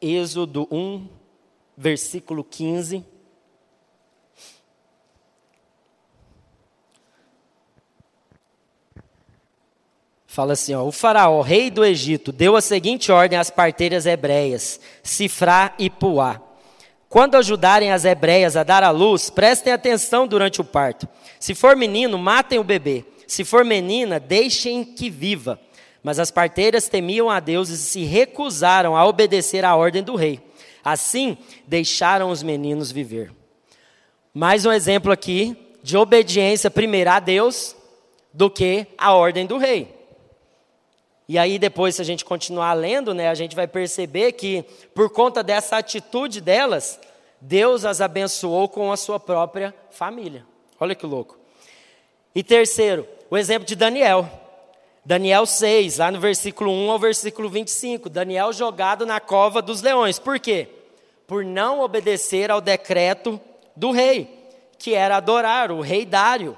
Êxodo 0.00 0.66
1, 0.70 1.06
versículo 1.76 2.42
15. 2.42 3.11
Fala 10.32 10.54
assim, 10.54 10.72
ó, 10.74 10.82
o 10.82 10.90
faraó, 10.90 11.42
rei 11.42 11.70
do 11.70 11.84
Egito, 11.84 12.32
deu 12.32 12.56
a 12.56 12.62
seguinte 12.62 13.12
ordem 13.12 13.38
às 13.38 13.50
parteiras 13.50 14.06
hebreias, 14.06 14.80
Sifrá 15.02 15.74
e 15.78 15.90
Puá. 15.90 16.40
Quando 17.06 17.34
ajudarem 17.34 17.92
as 17.92 18.06
hebreias 18.06 18.56
a 18.56 18.62
dar 18.62 18.82
à 18.82 18.88
luz, 18.88 19.28
prestem 19.28 19.74
atenção 19.74 20.26
durante 20.26 20.58
o 20.58 20.64
parto. 20.64 21.06
Se 21.38 21.54
for 21.54 21.76
menino, 21.76 22.16
matem 22.16 22.58
o 22.58 22.64
bebê. 22.64 23.04
Se 23.26 23.44
for 23.44 23.62
menina, 23.62 24.18
deixem 24.18 24.82
que 24.82 25.10
viva. 25.10 25.60
Mas 26.02 26.18
as 26.18 26.30
parteiras 26.30 26.88
temiam 26.88 27.28
a 27.28 27.38
Deus 27.38 27.68
e 27.68 27.76
se 27.76 28.02
recusaram 28.04 28.96
a 28.96 29.04
obedecer 29.04 29.66
à 29.66 29.76
ordem 29.76 30.02
do 30.02 30.16
rei. 30.16 30.40
Assim, 30.82 31.36
deixaram 31.66 32.30
os 32.30 32.42
meninos 32.42 32.90
viver. 32.90 33.30
Mais 34.32 34.64
um 34.64 34.72
exemplo 34.72 35.12
aqui 35.12 35.54
de 35.82 35.94
obediência 35.94 36.70
primeiro 36.70 37.10
a 37.10 37.20
Deus 37.20 37.76
do 38.32 38.48
que 38.48 38.86
a 38.96 39.12
ordem 39.12 39.44
do 39.44 39.58
rei. 39.58 40.00
E 41.28 41.38
aí 41.38 41.58
depois, 41.58 41.96
se 41.96 42.02
a 42.02 42.04
gente 42.04 42.24
continuar 42.24 42.72
lendo, 42.74 43.14
né, 43.14 43.28
a 43.28 43.34
gente 43.34 43.54
vai 43.54 43.66
perceber 43.66 44.32
que 44.32 44.64
por 44.94 45.10
conta 45.10 45.42
dessa 45.42 45.76
atitude 45.76 46.40
delas, 46.40 46.98
Deus 47.40 47.84
as 47.84 48.00
abençoou 48.00 48.68
com 48.68 48.92
a 48.92 48.96
sua 48.96 49.18
própria 49.18 49.74
família. 49.90 50.44
Olha 50.78 50.94
que 50.94 51.06
louco. 51.06 51.38
E 52.34 52.42
terceiro, 52.42 53.06
o 53.30 53.36
exemplo 53.36 53.66
de 53.66 53.76
Daniel. 53.76 54.28
Daniel 55.04 55.44
6, 55.44 55.98
lá 55.98 56.10
no 56.12 56.20
versículo 56.20 56.70
1 56.70 56.90
ao 56.90 56.98
versículo 56.98 57.48
25. 57.48 58.08
Daniel 58.08 58.52
jogado 58.52 59.04
na 59.04 59.18
cova 59.18 59.60
dos 59.60 59.82
leões. 59.82 60.18
Por 60.18 60.38
quê? 60.38 60.68
Por 61.26 61.44
não 61.44 61.80
obedecer 61.80 62.50
ao 62.50 62.60
decreto 62.60 63.40
do 63.74 63.90
rei, 63.90 64.28
que 64.78 64.94
era 64.94 65.16
adorar 65.16 65.72
o 65.72 65.80
rei 65.80 66.06
Dário. 66.06 66.56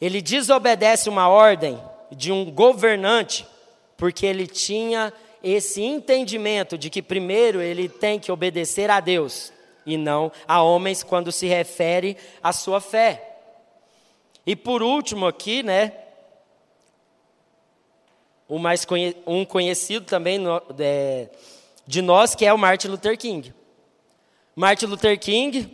Ele 0.00 0.20
desobedece 0.20 1.08
uma 1.08 1.28
ordem 1.28 1.80
de 2.10 2.30
um 2.30 2.50
governante, 2.50 3.46
porque 3.96 4.26
ele 4.26 4.46
tinha 4.46 5.12
esse 5.42 5.82
entendimento 5.82 6.76
de 6.76 6.90
que 6.90 7.02
primeiro 7.02 7.60
ele 7.60 7.88
tem 7.88 8.18
que 8.18 8.32
obedecer 8.32 8.90
a 8.90 9.00
Deus 9.00 9.52
e 9.84 9.96
não 9.96 10.32
a 10.46 10.60
homens 10.62 11.02
quando 11.02 11.30
se 11.30 11.46
refere 11.46 12.16
à 12.42 12.52
sua 12.52 12.80
fé. 12.80 13.36
E 14.44 14.54
por 14.54 14.82
último 14.82 15.26
aqui, 15.26 15.62
né, 15.62 15.92
o 18.48 18.58
mais 18.58 18.84
conhe 18.84 19.16
um 19.26 19.44
conhecido 19.44 20.06
também 20.06 20.38
no, 20.38 20.62
é, 20.78 21.28
de 21.86 22.02
nós 22.02 22.34
que 22.34 22.44
é 22.44 22.52
o 22.52 22.58
Martin 22.58 22.88
Luther 22.88 23.16
King. 23.16 23.52
Martin 24.54 24.86
Luther 24.86 25.18
King, 25.18 25.70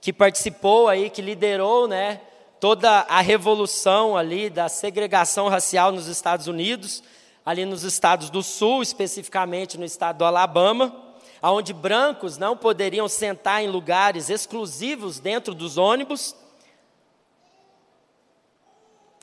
que 0.00 0.12
participou 0.12 0.88
aí, 0.88 1.10
que 1.10 1.22
liderou, 1.22 1.86
né, 1.88 2.20
toda 2.62 3.00
a 3.08 3.20
revolução 3.20 4.16
ali 4.16 4.48
da 4.48 4.68
segregação 4.68 5.48
racial 5.48 5.90
nos 5.90 6.06
Estados 6.06 6.46
Unidos, 6.46 7.02
ali 7.44 7.64
nos 7.64 7.82
estados 7.82 8.30
do 8.30 8.40
Sul, 8.40 8.84
especificamente 8.84 9.76
no 9.76 9.84
estado 9.84 10.18
do 10.18 10.24
Alabama, 10.24 10.94
onde 11.42 11.72
brancos 11.72 12.38
não 12.38 12.56
poderiam 12.56 13.08
sentar 13.08 13.64
em 13.64 13.68
lugares 13.68 14.30
exclusivos 14.30 15.18
dentro 15.18 15.56
dos 15.56 15.76
ônibus. 15.76 16.36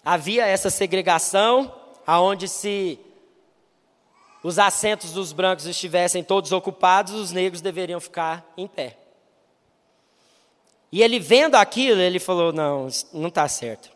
Havia 0.04 0.46
essa 0.46 0.70
segregação, 0.70 1.74
aonde 2.06 2.46
se 2.46 3.00
os 4.44 4.60
assentos 4.60 5.14
dos 5.14 5.32
brancos 5.32 5.66
estivessem 5.66 6.26
todos 6.26 6.52
ocupados, 6.52 7.14
os 7.14 7.32
negros 7.32 7.62
deveriam 7.62 8.02
ficar 8.02 8.46
em 8.58 8.68
pé. 8.68 8.99
E 10.92 11.04
ele 11.04 11.20
vendo 11.20 11.56
aquilo, 11.56 12.02
ele 12.02 12.20
falou: 12.20 12.52
não, 12.52 12.88
não 13.14 13.28
está 13.28 13.48
certo. 13.48 13.90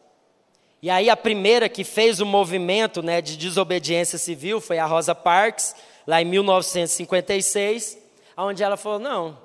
E 0.81 0.89
aí 0.89 1.09
a 1.09 1.15
primeira 1.15 1.69
que 1.69 1.83
fez 1.83 2.19
o 2.19 2.25
movimento 2.25 3.01
né, 3.01 3.21
de 3.21 3.37
desobediência 3.37 4.17
civil 4.17 4.59
foi 4.59 4.79
a 4.79 4.85
Rosa 4.85 5.15
Parks, 5.15 5.75
lá 6.05 6.21
em 6.21 6.25
1956, 6.25 7.97
onde 8.37 8.63
ela 8.63 8.77
falou: 8.77 8.99
não, 8.99 9.37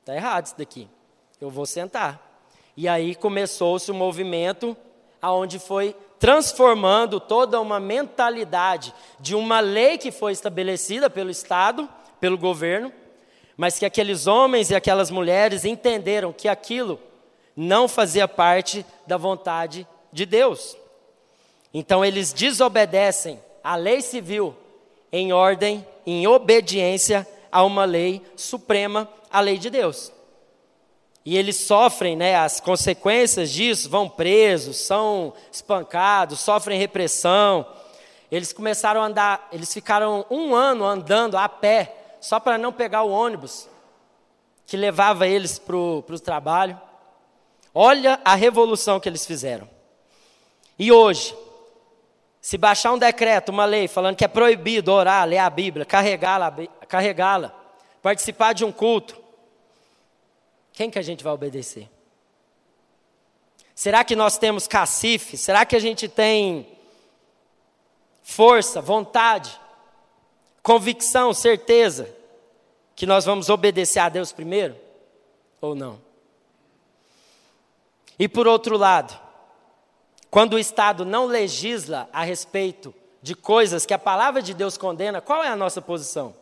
está 0.00 0.14
errado 0.14 0.46
isso 0.46 0.58
daqui, 0.58 0.88
eu 1.40 1.48
vou 1.48 1.64
sentar. 1.64 2.30
E 2.76 2.88
aí 2.88 3.14
começou-se 3.14 3.90
o 3.90 3.94
movimento 3.94 4.76
aonde 5.20 5.58
foi 5.58 5.94
transformando 6.18 7.18
toda 7.20 7.60
uma 7.60 7.78
mentalidade 7.78 8.94
de 9.18 9.34
uma 9.34 9.60
lei 9.60 9.98
que 9.98 10.10
foi 10.10 10.32
estabelecida 10.32 11.10
pelo 11.10 11.30
Estado, 11.30 11.88
pelo 12.20 12.38
governo, 12.38 12.92
mas 13.56 13.78
que 13.78 13.86
aqueles 13.86 14.26
homens 14.26 14.70
e 14.70 14.74
aquelas 14.74 15.10
mulheres 15.10 15.64
entenderam 15.64 16.32
que 16.32 16.48
aquilo 16.48 16.98
não 17.56 17.86
fazia 17.86 18.26
parte 18.26 18.84
da 19.06 19.16
vontade 19.16 19.86
de 20.12 20.26
Deus. 20.26 20.76
Então 21.72 22.04
eles 22.04 22.32
desobedecem 22.32 23.40
à 23.62 23.76
lei 23.76 24.00
civil 24.00 24.54
em 25.10 25.32
ordem, 25.32 25.86
em 26.06 26.26
obediência 26.26 27.26
a 27.50 27.62
uma 27.62 27.84
lei 27.84 28.22
suprema, 28.34 29.08
a 29.30 29.40
lei 29.40 29.58
de 29.58 29.68
Deus. 29.68 30.12
E 31.24 31.36
eles 31.36 31.56
sofrem 31.56 32.16
né, 32.16 32.34
as 32.34 32.58
consequências 32.58 33.50
disso, 33.50 33.88
vão 33.88 34.08
presos, 34.08 34.78
são 34.78 35.32
espancados, 35.52 36.40
sofrem 36.40 36.78
repressão. 36.78 37.64
Eles 38.30 38.52
começaram 38.52 39.02
a 39.02 39.06
andar, 39.06 39.48
eles 39.52 39.72
ficaram 39.72 40.26
um 40.30 40.54
ano 40.54 40.84
andando 40.84 41.36
a 41.36 41.48
pé 41.48 42.01
só 42.22 42.38
para 42.38 42.56
não 42.56 42.72
pegar 42.72 43.02
o 43.02 43.10
ônibus 43.10 43.68
que 44.64 44.76
levava 44.76 45.26
eles 45.26 45.58
para 45.58 45.76
o 45.76 46.20
trabalho. 46.22 46.80
Olha 47.74 48.20
a 48.24 48.36
revolução 48.36 49.00
que 49.00 49.08
eles 49.08 49.26
fizeram. 49.26 49.68
E 50.78 50.92
hoje, 50.92 51.36
se 52.40 52.56
baixar 52.56 52.92
um 52.92 52.98
decreto, 52.98 53.48
uma 53.48 53.64
lei, 53.64 53.88
falando 53.88 54.14
que 54.14 54.24
é 54.24 54.28
proibido 54.28 54.92
orar, 54.92 55.26
ler 55.26 55.38
a 55.38 55.50
Bíblia, 55.50 55.84
carregá-la, 55.84 56.54
carregá-la, 56.88 57.52
participar 58.00 58.52
de 58.52 58.64
um 58.64 58.70
culto, 58.70 59.20
quem 60.72 60.90
que 60.90 61.00
a 61.00 61.02
gente 61.02 61.24
vai 61.24 61.32
obedecer? 61.32 61.90
Será 63.74 64.04
que 64.04 64.14
nós 64.14 64.38
temos 64.38 64.68
cacife? 64.68 65.36
Será 65.36 65.66
que 65.66 65.74
a 65.74 65.80
gente 65.80 66.08
tem 66.08 66.68
força, 68.22 68.80
vontade 68.80 69.60
convicção, 70.62 71.34
certeza 71.34 72.08
que 72.94 73.06
nós 73.06 73.24
vamos 73.24 73.48
obedecer 73.48 73.98
a 73.98 74.08
Deus 74.08 74.32
primeiro 74.32 74.76
ou 75.60 75.74
não? 75.74 76.00
E 78.18 78.28
por 78.28 78.46
outro 78.46 78.76
lado, 78.76 79.18
quando 80.30 80.54
o 80.54 80.58
Estado 80.58 81.04
não 81.04 81.26
legisla 81.26 82.08
a 82.12 82.22
respeito 82.22 82.94
de 83.20 83.34
coisas 83.34 83.84
que 83.84 83.94
a 83.94 83.98
palavra 83.98 84.42
de 84.42 84.54
Deus 84.54 84.76
condena, 84.78 85.20
qual 85.20 85.42
é 85.42 85.48
a 85.48 85.56
nossa 85.56 85.80
posição? 85.80 86.34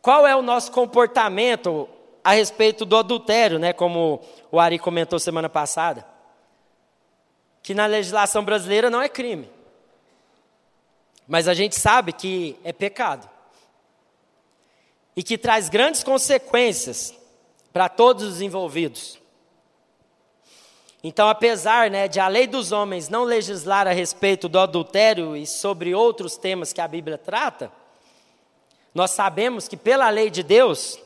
Qual 0.00 0.26
é 0.26 0.36
o 0.36 0.42
nosso 0.42 0.70
comportamento 0.70 1.88
a 2.22 2.32
respeito 2.32 2.84
do 2.84 2.96
adultério, 2.96 3.58
né, 3.58 3.72
como 3.72 4.20
o 4.52 4.60
Ari 4.60 4.78
comentou 4.78 5.18
semana 5.18 5.48
passada? 5.48 6.06
Que 7.62 7.74
na 7.74 7.86
legislação 7.86 8.44
brasileira 8.44 8.88
não 8.88 9.02
é 9.02 9.08
crime. 9.08 9.50
Mas 11.26 11.48
a 11.48 11.54
gente 11.54 11.74
sabe 11.74 12.12
que 12.12 12.56
é 12.62 12.72
pecado. 12.72 13.28
E 15.14 15.22
que 15.22 15.36
traz 15.36 15.68
grandes 15.68 16.04
consequências 16.04 17.14
para 17.72 17.88
todos 17.88 18.24
os 18.24 18.40
envolvidos. 18.40 19.18
Então, 21.02 21.28
apesar 21.28 21.90
né, 21.90 22.08
de 22.08 22.18
a 22.18 22.26
lei 22.26 22.46
dos 22.46 22.72
homens 22.72 23.08
não 23.08 23.22
legislar 23.24 23.86
a 23.86 23.92
respeito 23.92 24.48
do 24.48 24.58
adultério 24.58 25.36
e 25.36 25.46
sobre 25.46 25.94
outros 25.94 26.36
temas 26.36 26.72
que 26.72 26.80
a 26.80 26.88
Bíblia 26.88 27.16
trata, 27.16 27.70
nós 28.94 29.10
sabemos 29.10 29.68
que 29.68 29.76
pela 29.76 30.08
lei 30.10 30.30
de 30.30 30.42
Deus, 30.42 30.98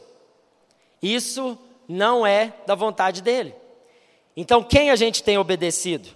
isso 1.03 1.59
não 1.89 2.27
é 2.27 2.55
da 2.67 2.75
vontade 2.75 3.21
dele. 3.21 3.55
Então, 4.37 4.63
quem 4.63 4.91
a 4.91 4.97
gente 4.97 5.23
tem 5.23 5.37
obedecido? 5.37 6.09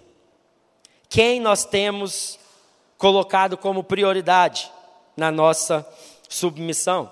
Quem 1.09 1.39
nós 1.39 1.65
temos 1.65 2.39
colocado 3.05 3.55
como 3.55 3.83
prioridade 3.83 4.71
na 5.15 5.29
nossa 5.29 5.87
submissão. 6.27 7.11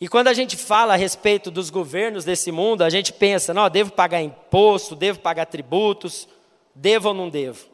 E 0.00 0.06
quando 0.06 0.28
a 0.28 0.32
gente 0.32 0.56
fala 0.56 0.94
a 0.94 0.96
respeito 0.96 1.50
dos 1.50 1.70
governos 1.70 2.24
desse 2.24 2.52
mundo, 2.52 2.84
a 2.84 2.88
gente 2.88 3.12
pensa, 3.12 3.52
não, 3.52 3.68
devo 3.68 3.90
pagar 3.90 4.22
imposto, 4.22 4.94
devo 4.94 5.18
pagar 5.18 5.46
tributos, 5.46 6.28
devo 6.72 7.08
ou 7.08 7.14
não 7.14 7.28
devo? 7.28 7.66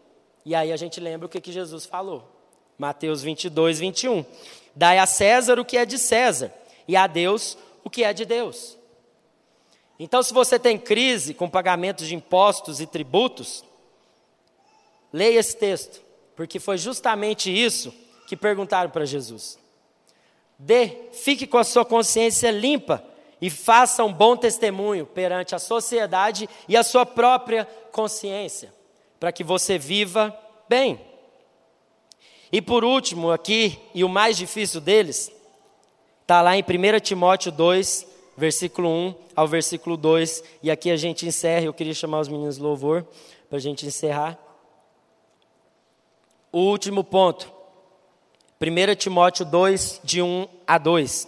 E 0.43 0.55
aí 0.55 0.73
a 0.73 0.77
gente 0.79 1.01
lembra 1.01 1.27
o 1.27 1.29
que, 1.29 1.39
que 1.39 1.53
Jesus 1.53 1.85
falou. 1.85 2.27
Mateus 2.79 3.23
22, 3.23 3.81
21. 3.81 4.25
Dai 4.75 4.99
a 4.99 5.05
César 5.05 5.61
o 5.61 5.67
que 5.67 5.77
é 5.77 5.85
de 5.85 5.99
César, 5.99 6.51
e 6.89 6.97
a 6.97 7.07
Deus 7.07 7.59
o 7.85 7.91
que 7.91 8.05
é 8.05 8.15
de 8.15 8.25
Deus. 8.25 8.79
Então, 9.99 10.23
se 10.23 10.33
você 10.33 10.59
tem 10.59 10.79
crise 10.79 11.35
com 11.35 11.47
pagamentos 11.47 12.09
de 12.09 12.15
impostos 12.15 12.81
e 12.81 12.87
tributos, 12.87 13.63
leia 15.13 15.39
esse 15.39 15.59
texto. 15.59 16.04
Porque 16.37 16.59
foi 16.59 16.79
justamente 16.79 17.51
isso 17.51 17.93
que 18.27 18.37
perguntaram 18.37 18.91
para 18.91 19.05
Jesus. 19.05 19.59
Dê, 20.59 20.89
fique 21.13 21.47
com 21.47 21.59
a 21.59 21.65
sua 21.65 21.85
consciência 21.85 22.51
limpa 22.51 23.05
e 23.41 23.51
faça 23.51 24.05
um 24.05 24.13
bom 24.13 24.37
testemunho 24.37 25.05
perante 25.05 25.55
a 25.55 25.59
sociedade 25.59 26.49
e 26.69 26.77
a 26.77 26.83
sua 26.83 27.05
própria 27.05 27.67
consciência, 27.93 28.73
para 29.21 29.33
que 29.33 29.45
você 29.45 29.77
viva 29.77 30.37
bem. 30.69 31.01
E 32.51 32.63
por 32.63 32.85
último, 32.85 33.31
aqui, 33.31 33.79
e 33.95 34.05
o 34.05 34.09
mais 34.09 34.37
difícil 34.37 34.81
deles, 34.81 35.31
está 36.23 36.41
lá 36.41 36.57
em 36.57 36.63
1 36.63 37.01
Timóteo 37.01 37.51
2, 37.51 38.07
versículo 38.37 38.89
1 38.89 39.15
ao 39.37 39.47
versículo 39.49 39.97
2, 39.97 40.43
e 40.63 40.71
aqui 40.71 40.91
a 40.91 40.97
gente 40.97 41.27
encerra. 41.27 41.67
Eu 41.67 41.75
queria 41.75 41.95
chamar 41.95 42.21
os 42.21 42.29
meninos 42.29 42.59
louvor 42.59 43.05
para 43.49 43.59
a 43.59 43.61
gente 43.61 43.85
encerrar. 43.85 44.39
O 46.55 46.61
último 46.61 47.03
ponto. 47.03 47.53
1 48.61 48.95
Timóteo 48.95 49.45
2, 49.45 50.01
de 50.05 50.23
1 50.23 50.49
a 50.65 50.79
2. 50.79 51.27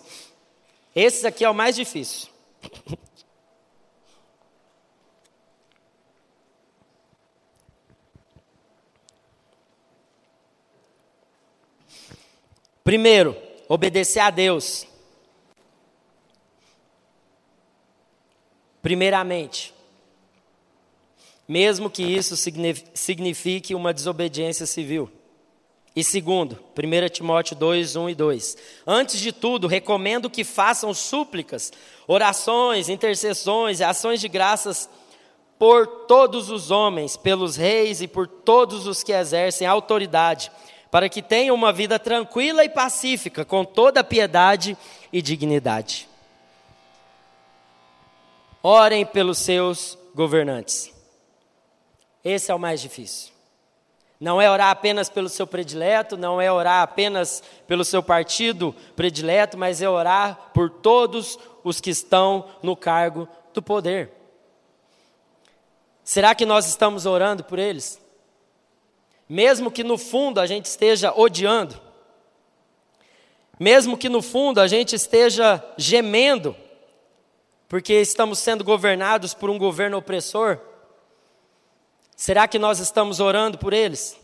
Esse 0.95 1.27
aqui 1.27 1.45
é 1.45 1.51
o 1.51 1.55
mais 1.55 1.75
difícil. 1.75 2.29
Primeiro, 12.85 13.37
obedecer 13.69 14.21
a 14.21 14.31
Deus. 14.31 14.87
Primeiramente, 18.81 19.75
mesmo 21.49 21.89
que 21.89 22.03
isso 22.03 22.37
signifique 22.95 23.75
uma 23.75 23.95
desobediência 23.95 24.67
civil. 24.67 25.11
E 25.97 26.05
segundo, 26.05 26.59
1 26.77 27.09
Timóteo 27.09 27.57
2, 27.57 27.97
1 27.97 28.11
e 28.11 28.15
2. 28.15 28.57
Antes 28.87 29.19
de 29.19 29.33
tudo, 29.33 29.67
recomendo 29.67 30.29
que 30.29 30.45
façam 30.45 30.93
súplicas, 30.93 31.73
orações, 32.07 32.91
intercessões 32.91 33.81
e 33.81 33.85
ações 33.85 34.21
de 34.21 34.29
graças 34.29 34.91
por 35.59 35.87
todos 36.07 36.51
os 36.51 36.71
homens, 36.71 37.17
pelos 37.17 37.57
reis 37.57 38.03
e 38.03 38.07
por 38.09 38.27
todos 38.27 38.87
os 38.87 39.03
que 39.03 39.13
exercem 39.13 39.67
autoridade, 39.67 40.51
para 40.91 41.09
que 41.09 41.23
tenham 41.23 41.55
uma 41.55 41.73
vida 41.73 41.99
tranquila 41.99 42.63
e 42.63 42.69
pacífica, 42.69 43.43
com 43.43 43.65
toda 43.65 44.05
piedade 44.05 44.77
e 45.11 45.23
dignidade. 45.23 46.07
Orem 48.63 49.07
pelos 49.07 49.39
seus 49.39 49.97
governantes. 50.15 50.96
Esse 52.29 52.51
é 52.51 52.55
o 52.57 52.59
mais 52.59 52.81
difícil. 52.81 53.33
Não 54.19 54.43
é 54.43 54.51
orar 54.51 54.71
apenas 54.71 55.09
pelo 55.09 55.29
seu 55.29 55.47
predileto, 55.47 56.17
não 56.17 56.41
é 56.41 56.51
orar 56.51 56.83
apenas 56.83 57.41
pelo 57.69 57.85
seu 57.85 58.03
partido 58.03 58.75
predileto, 58.97 59.57
mas 59.57 59.81
é 59.81 59.89
orar 59.89 60.51
por 60.53 60.69
todos 60.69 61.39
os 61.63 61.81
que 61.81 61.91
estão 61.91 62.49
no 62.65 62.75
cargo 62.75 63.29
do 63.55 63.63
poder. 63.63 64.11
Será 66.03 66.35
que 66.35 66.45
nós 66.45 66.67
estamos 66.67 67.07
orando 67.07 67.45
por 67.45 67.61
eles? 67.61 68.01
Mesmo 69.29 69.71
que 69.71 69.85
no 69.85 69.97
fundo 69.97 70.41
a 70.41 70.47
gente 70.47 70.65
esteja 70.65 71.13
odiando, 71.17 71.81
mesmo 73.57 73.97
que 73.97 74.09
no 74.09 74.21
fundo 74.21 74.61
a 74.61 74.67
gente 74.67 74.97
esteja 74.97 75.65
gemendo, 75.79 76.57
porque 77.69 77.93
estamos 77.95 78.41
sendo 78.41 78.65
governados 78.65 79.33
por 79.33 79.49
um 79.49 79.57
governo 79.57 79.97
opressor, 79.97 80.59
Será 82.17 82.49
que 82.49 82.59
nós 82.59 82.79
estamos 82.81 83.21
orando 83.21 83.59
por 83.59 83.75
eles? 83.75 84.19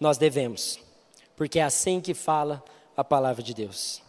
Nós 0.00 0.16
devemos, 0.16 0.80
porque 1.36 1.58
é 1.58 1.62
assim 1.62 2.00
que 2.00 2.14
fala 2.14 2.64
a 2.96 3.04
palavra 3.04 3.42
de 3.42 3.52
Deus. 3.52 4.02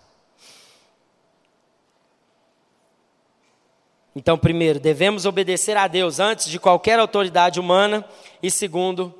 Então, 4.15 4.37
primeiro, 4.37 4.79
devemos 4.79 5.25
obedecer 5.25 5.77
a 5.77 5.87
Deus 5.87 6.19
antes 6.19 6.47
de 6.47 6.57
qualquer 6.57 6.97
autoridade 6.97 7.59
humana, 7.59 8.03
e 8.41 8.49
segundo, 8.49 9.13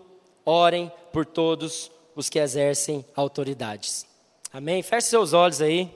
orem 0.44 0.92
por 1.12 1.26
todos 1.26 1.92
os 2.16 2.30
que 2.30 2.40
exercem 2.40 3.06
autoridades. 3.16 4.08
Amém? 4.52 4.82
Feche 4.82 5.08
seus 5.10 5.34
olhos 5.34 5.62
aí. 5.62 5.94